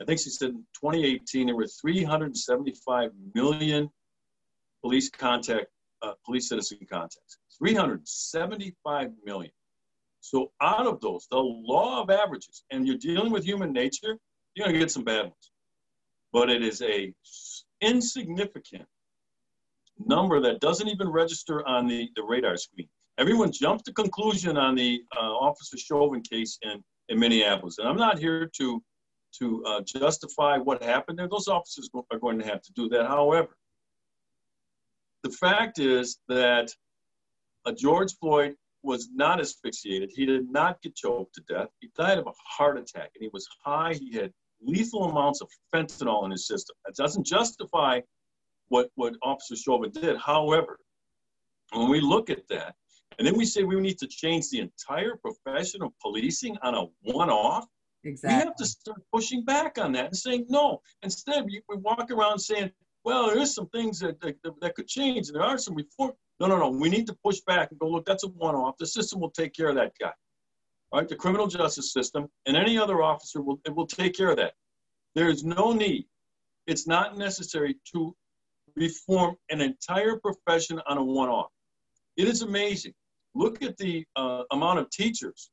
I 0.00 0.04
think 0.04 0.18
she 0.20 0.30
said 0.30 0.50
in 0.50 0.64
2018 0.80 1.46
there 1.46 1.56
were 1.56 1.66
375 1.66 3.10
million 3.34 3.90
police 4.82 5.10
contact, 5.10 5.66
uh, 6.02 6.12
police 6.24 6.48
citizen 6.48 6.78
contacts. 6.90 7.38
375 7.58 9.10
million. 9.24 9.52
So 10.20 10.52
out 10.60 10.86
of 10.86 11.00
those, 11.00 11.26
the 11.30 11.36
law 11.36 12.02
of 12.02 12.10
averages, 12.10 12.64
and 12.70 12.86
you're 12.86 12.96
dealing 12.96 13.32
with 13.32 13.44
human 13.44 13.72
nature, 13.72 14.16
you're 14.54 14.66
gonna 14.66 14.78
get 14.78 14.90
some 14.90 15.04
bad 15.04 15.24
ones. 15.24 15.50
but 16.32 16.48
it 16.48 16.62
is 16.62 16.80
a 16.80 17.12
insignificant 17.82 18.86
number 19.98 20.40
that 20.40 20.60
doesn't 20.60 20.88
even 20.88 21.08
register 21.08 21.66
on 21.66 21.86
the, 21.86 22.08
the 22.16 22.22
radar 22.22 22.56
screen. 22.56 22.88
Everyone 23.18 23.52
jumped 23.52 23.84
to 23.86 23.92
conclusion 23.92 24.56
on 24.56 24.74
the 24.74 25.02
uh, 25.16 25.20
Officer 25.20 25.76
Chauvin 25.76 26.22
case 26.22 26.58
in, 26.62 26.82
in 27.08 27.18
Minneapolis. 27.18 27.78
And 27.78 27.86
I'm 27.86 27.96
not 27.96 28.18
here 28.18 28.50
to, 28.58 28.82
to 29.38 29.64
uh, 29.66 29.80
justify 29.82 30.56
what 30.58 30.82
happened 30.82 31.18
there. 31.18 31.28
Those 31.28 31.48
officers 31.48 31.90
are 32.10 32.18
going 32.18 32.38
to 32.38 32.46
have 32.46 32.62
to 32.62 32.72
do 32.72 32.88
that. 32.88 33.06
However, 33.06 33.56
the 35.22 35.30
fact 35.30 35.78
is 35.78 36.18
that 36.28 36.70
uh, 37.66 37.72
George 37.72 38.16
Floyd 38.18 38.56
was 38.82 39.08
not 39.14 39.40
asphyxiated. 39.40 40.10
He 40.12 40.26
did 40.26 40.50
not 40.50 40.82
get 40.82 40.96
choked 40.96 41.34
to 41.34 41.42
death. 41.48 41.68
He 41.80 41.90
died 41.96 42.18
of 42.18 42.26
a 42.26 42.32
heart 42.44 42.78
attack 42.78 43.10
and 43.14 43.22
he 43.22 43.30
was 43.32 43.46
high. 43.64 43.94
He 43.94 44.16
had 44.16 44.32
lethal 44.60 45.04
amounts 45.04 45.40
of 45.40 45.48
fentanyl 45.72 46.24
in 46.24 46.30
his 46.30 46.46
system. 46.46 46.74
That 46.84 46.96
doesn't 46.96 47.24
justify 47.24 48.00
what, 48.68 48.90
what 48.96 49.14
Officer 49.22 49.54
Chauvin 49.54 49.90
did. 49.90 50.16
However, 50.16 50.78
when 51.72 51.90
we 51.90 52.00
look 52.00 52.30
at 52.30 52.48
that, 52.48 52.74
and 53.18 53.26
then 53.26 53.36
we 53.36 53.44
say 53.44 53.62
we 53.62 53.80
need 53.80 53.98
to 53.98 54.06
change 54.06 54.50
the 54.50 54.60
entire 54.60 55.16
profession 55.16 55.82
of 55.82 55.92
policing 56.00 56.56
on 56.62 56.74
a 56.74 56.84
one-off, 57.02 57.66
exactly. 58.04 58.36
we 58.36 58.44
have 58.44 58.56
to 58.56 58.66
start 58.66 59.02
pushing 59.12 59.44
back 59.44 59.78
on 59.78 59.92
that 59.92 60.06
and 60.06 60.16
saying 60.16 60.46
no. 60.48 60.80
Instead, 61.02 61.44
we, 61.44 61.62
we 61.68 61.76
walk 61.76 62.10
around 62.10 62.38
saying, 62.38 62.70
well, 63.04 63.26
there's 63.26 63.54
some 63.54 63.68
things 63.68 63.98
that, 64.00 64.20
that, 64.20 64.36
that 64.60 64.74
could 64.74 64.86
change, 64.86 65.28
and 65.28 65.36
there 65.36 65.42
are 65.42 65.58
some 65.58 65.74
reform. 65.74 66.12
No, 66.40 66.46
no, 66.46 66.58
no. 66.58 66.70
We 66.70 66.88
need 66.88 67.06
to 67.08 67.16
push 67.24 67.40
back 67.46 67.70
and 67.70 67.78
go, 67.78 67.88
look, 67.88 68.06
that's 68.06 68.24
a 68.24 68.28
one-off. 68.28 68.76
The 68.78 68.86
system 68.86 69.20
will 69.20 69.30
take 69.30 69.54
care 69.54 69.68
of 69.68 69.74
that 69.76 69.92
guy. 70.00 70.12
All 70.90 71.00
right, 71.00 71.08
the 71.08 71.16
criminal 71.16 71.46
justice 71.46 71.92
system 71.92 72.28
and 72.46 72.56
any 72.56 72.78
other 72.78 73.02
officer 73.02 73.40
will, 73.40 73.60
it 73.64 73.74
will 73.74 73.86
take 73.86 74.14
care 74.14 74.30
of 74.30 74.36
that. 74.36 74.52
There 75.14 75.28
is 75.28 75.42
no 75.42 75.72
need. 75.72 76.06
It's 76.66 76.86
not 76.86 77.16
necessary 77.18 77.76
to 77.92 78.14
reform 78.76 79.36
an 79.50 79.60
entire 79.60 80.18
profession 80.18 80.80
on 80.86 80.98
a 80.98 81.04
one-off. 81.04 81.50
It 82.16 82.28
is 82.28 82.42
amazing. 82.42 82.92
Look 83.34 83.62
at 83.62 83.76
the 83.76 84.04
uh, 84.16 84.42
amount 84.52 84.78
of 84.78 84.90
teachers. 84.90 85.50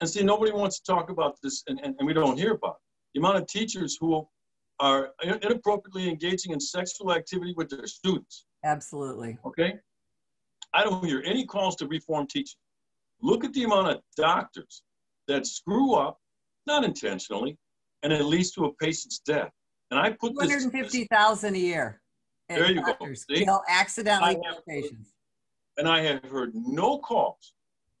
And 0.00 0.08
see, 0.08 0.22
nobody 0.22 0.52
wants 0.52 0.80
to 0.80 0.92
talk 0.92 1.10
about 1.10 1.36
this, 1.42 1.62
and, 1.68 1.80
and, 1.82 1.94
and 1.98 2.06
we 2.06 2.12
don't 2.12 2.36
hear 2.36 2.52
about 2.52 2.76
it. 2.76 2.82
The 3.14 3.20
amount 3.20 3.38
of 3.38 3.46
teachers 3.46 3.96
who 3.98 4.26
are 4.78 5.10
inappropriately 5.22 6.08
engaging 6.08 6.52
in 6.52 6.60
sexual 6.60 7.12
activity 7.12 7.54
with 7.56 7.70
their 7.70 7.86
students. 7.86 8.44
Absolutely. 8.64 9.38
Okay? 9.46 9.78
I 10.74 10.84
don't 10.84 11.04
hear 11.04 11.22
any 11.24 11.46
calls 11.46 11.76
to 11.76 11.86
reform 11.86 12.26
teaching. 12.26 12.58
Look 13.22 13.44
at 13.44 13.54
the 13.54 13.64
amount 13.64 13.88
of 13.88 14.00
doctors 14.16 14.82
that 15.28 15.46
screw 15.46 15.94
up, 15.94 16.18
not 16.66 16.84
intentionally, 16.84 17.56
and 18.02 18.12
it 18.12 18.24
leads 18.24 18.50
to 18.52 18.66
a 18.66 18.72
patient's 18.74 19.20
death. 19.20 19.50
And 19.90 19.98
I 19.98 20.10
put 20.10 20.38
250,000 20.38 21.54
a 21.54 21.58
year. 21.58 22.02
There 22.48 22.70
you 22.70 22.82
go. 22.82 22.94
See? 23.14 23.44
Kill 23.44 23.62
accidentally 23.68 24.38
patients. 24.68 25.12
And 25.78 25.88
I 25.88 26.00
have 26.02 26.24
heard 26.24 26.52
no 26.54 26.98
calls, 26.98 27.54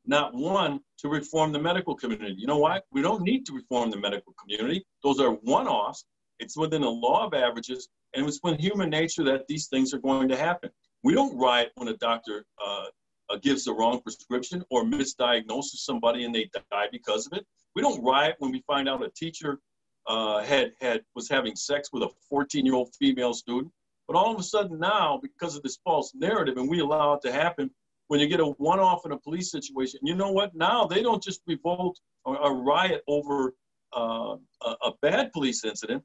not 0.06 0.34
one, 0.34 0.80
to 0.98 1.08
reform 1.08 1.52
the 1.52 1.58
medical 1.58 1.94
community. 1.94 2.34
You 2.38 2.46
know 2.46 2.58
why? 2.58 2.80
We 2.92 3.02
don't 3.02 3.22
need 3.22 3.44
to 3.46 3.52
reform 3.52 3.90
the 3.90 3.98
medical 3.98 4.34
community. 4.40 4.84
Those 5.02 5.20
are 5.20 5.30
one-offs. 5.30 6.04
It's 6.38 6.56
within 6.56 6.82
the 6.82 6.90
law 6.90 7.26
of 7.26 7.34
averages, 7.34 7.88
and 8.14 8.26
it's 8.26 8.40
within 8.42 8.60
human 8.60 8.90
nature 8.90 9.24
that 9.24 9.46
these 9.48 9.68
things 9.68 9.92
are 9.94 9.98
going 9.98 10.28
to 10.28 10.36
happen. 10.36 10.70
We 11.02 11.14
don't 11.14 11.36
riot 11.38 11.72
when 11.76 11.88
a 11.88 11.96
doctor 11.96 12.44
uh, 12.64 12.86
uh, 13.30 13.36
gives 13.42 13.64
the 13.64 13.72
wrong 13.72 14.00
prescription 14.00 14.64
or 14.70 14.84
misdiagnoses 14.84 15.76
somebody 15.76 16.24
and 16.24 16.34
they 16.34 16.48
die 16.70 16.88
because 16.90 17.26
of 17.26 17.32
it. 17.32 17.46
We 17.74 17.82
don't 17.82 18.02
riot 18.02 18.36
when 18.38 18.52
we 18.52 18.62
find 18.66 18.88
out 18.88 19.04
a 19.04 19.10
teacher 19.10 19.60
uh, 20.06 20.42
had 20.42 20.72
had 20.80 21.02
was 21.14 21.28
having 21.28 21.56
sex 21.56 21.90
with 21.92 22.02
a 22.02 22.10
14-year-old 22.32 22.94
female 22.98 23.34
student. 23.34 23.72
But 24.06 24.16
all 24.16 24.32
of 24.32 24.38
a 24.38 24.42
sudden 24.42 24.78
now, 24.78 25.18
because 25.20 25.56
of 25.56 25.62
this 25.62 25.78
false 25.84 26.12
narrative, 26.14 26.56
and 26.56 26.68
we 26.68 26.80
allow 26.80 27.14
it 27.14 27.22
to 27.22 27.32
happen, 27.32 27.70
when 28.08 28.20
you 28.20 28.28
get 28.28 28.40
a 28.40 28.46
one-off 28.46 29.04
in 29.04 29.12
a 29.12 29.18
police 29.18 29.50
situation, 29.50 30.00
you 30.02 30.14
know 30.14 30.30
what? 30.30 30.54
Now 30.54 30.86
they 30.86 31.02
don't 31.02 31.22
just 31.22 31.40
revolt 31.46 31.98
or, 32.24 32.38
or 32.38 32.62
riot 32.62 33.02
over 33.08 33.54
uh, 33.96 34.36
a, 34.62 34.70
a 34.82 34.92
bad 35.02 35.32
police 35.32 35.64
incident; 35.64 36.04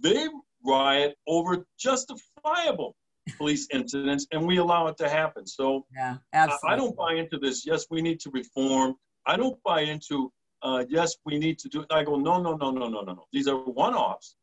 they 0.00 0.28
riot 0.64 1.16
over 1.26 1.66
justifiable 1.78 2.94
police 3.36 3.66
incidents, 3.72 4.26
and 4.30 4.46
we 4.46 4.58
allow 4.58 4.86
it 4.86 4.96
to 4.98 5.08
happen. 5.08 5.46
So 5.46 5.86
yeah, 5.92 6.18
absolutely. 6.32 6.68
I, 6.68 6.72
I 6.72 6.76
don't 6.76 6.96
buy 6.96 7.14
into 7.14 7.38
this. 7.38 7.66
Yes, 7.66 7.86
we 7.90 8.00
need 8.00 8.20
to 8.20 8.30
reform. 8.30 8.94
I 9.26 9.36
don't 9.36 9.60
buy 9.64 9.80
into 9.80 10.32
uh, 10.62 10.84
yes, 10.88 11.16
we 11.24 11.38
need 11.38 11.58
to 11.58 11.68
do 11.68 11.82
it. 11.82 11.86
I 11.90 12.04
go, 12.04 12.16
no, 12.16 12.40
no, 12.40 12.56
no, 12.56 12.70
no, 12.70 12.88
no, 12.88 13.00
no, 13.00 13.12
no. 13.12 13.26
These 13.32 13.48
are 13.48 13.56
one-offs. 13.56 14.36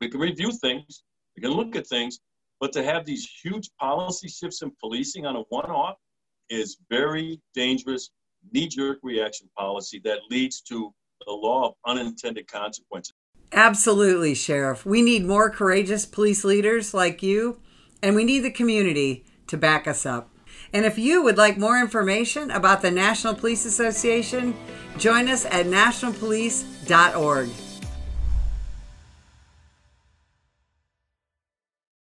We 0.00 0.08
can 0.08 0.20
review 0.20 0.52
things, 0.52 1.04
we 1.36 1.42
can 1.42 1.52
look 1.52 1.76
at 1.76 1.86
things, 1.86 2.18
but 2.60 2.72
to 2.72 2.82
have 2.82 3.04
these 3.04 3.28
huge 3.42 3.68
policy 3.78 4.28
shifts 4.28 4.62
in 4.62 4.72
policing 4.80 5.26
on 5.26 5.36
a 5.36 5.40
one-off 5.50 5.96
is 6.48 6.78
very 6.88 7.40
dangerous, 7.54 8.10
knee-jerk 8.52 8.98
reaction 9.02 9.48
policy 9.58 10.00
that 10.04 10.20
leads 10.30 10.60
to 10.62 10.92
the 11.26 11.32
law 11.32 11.68
of 11.68 11.74
unintended 11.86 12.46
consequences. 12.46 13.14
Absolutely, 13.52 14.34
Sheriff. 14.34 14.84
We 14.86 15.02
need 15.02 15.24
more 15.24 15.50
courageous 15.50 16.06
police 16.06 16.44
leaders 16.44 16.94
like 16.94 17.22
you, 17.22 17.60
and 18.02 18.16
we 18.16 18.24
need 18.24 18.40
the 18.40 18.50
community 18.50 19.24
to 19.48 19.56
back 19.56 19.86
us 19.86 20.04
up. 20.06 20.30
And 20.72 20.84
if 20.84 20.98
you 20.98 21.22
would 21.22 21.36
like 21.36 21.58
more 21.58 21.78
information 21.78 22.50
about 22.50 22.82
the 22.82 22.90
National 22.90 23.34
Police 23.34 23.64
Association, 23.64 24.56
join 24.98 25.28
us 25.28 25.44
at 25.44 25.66
nationalpolice.org. 25.66 27.48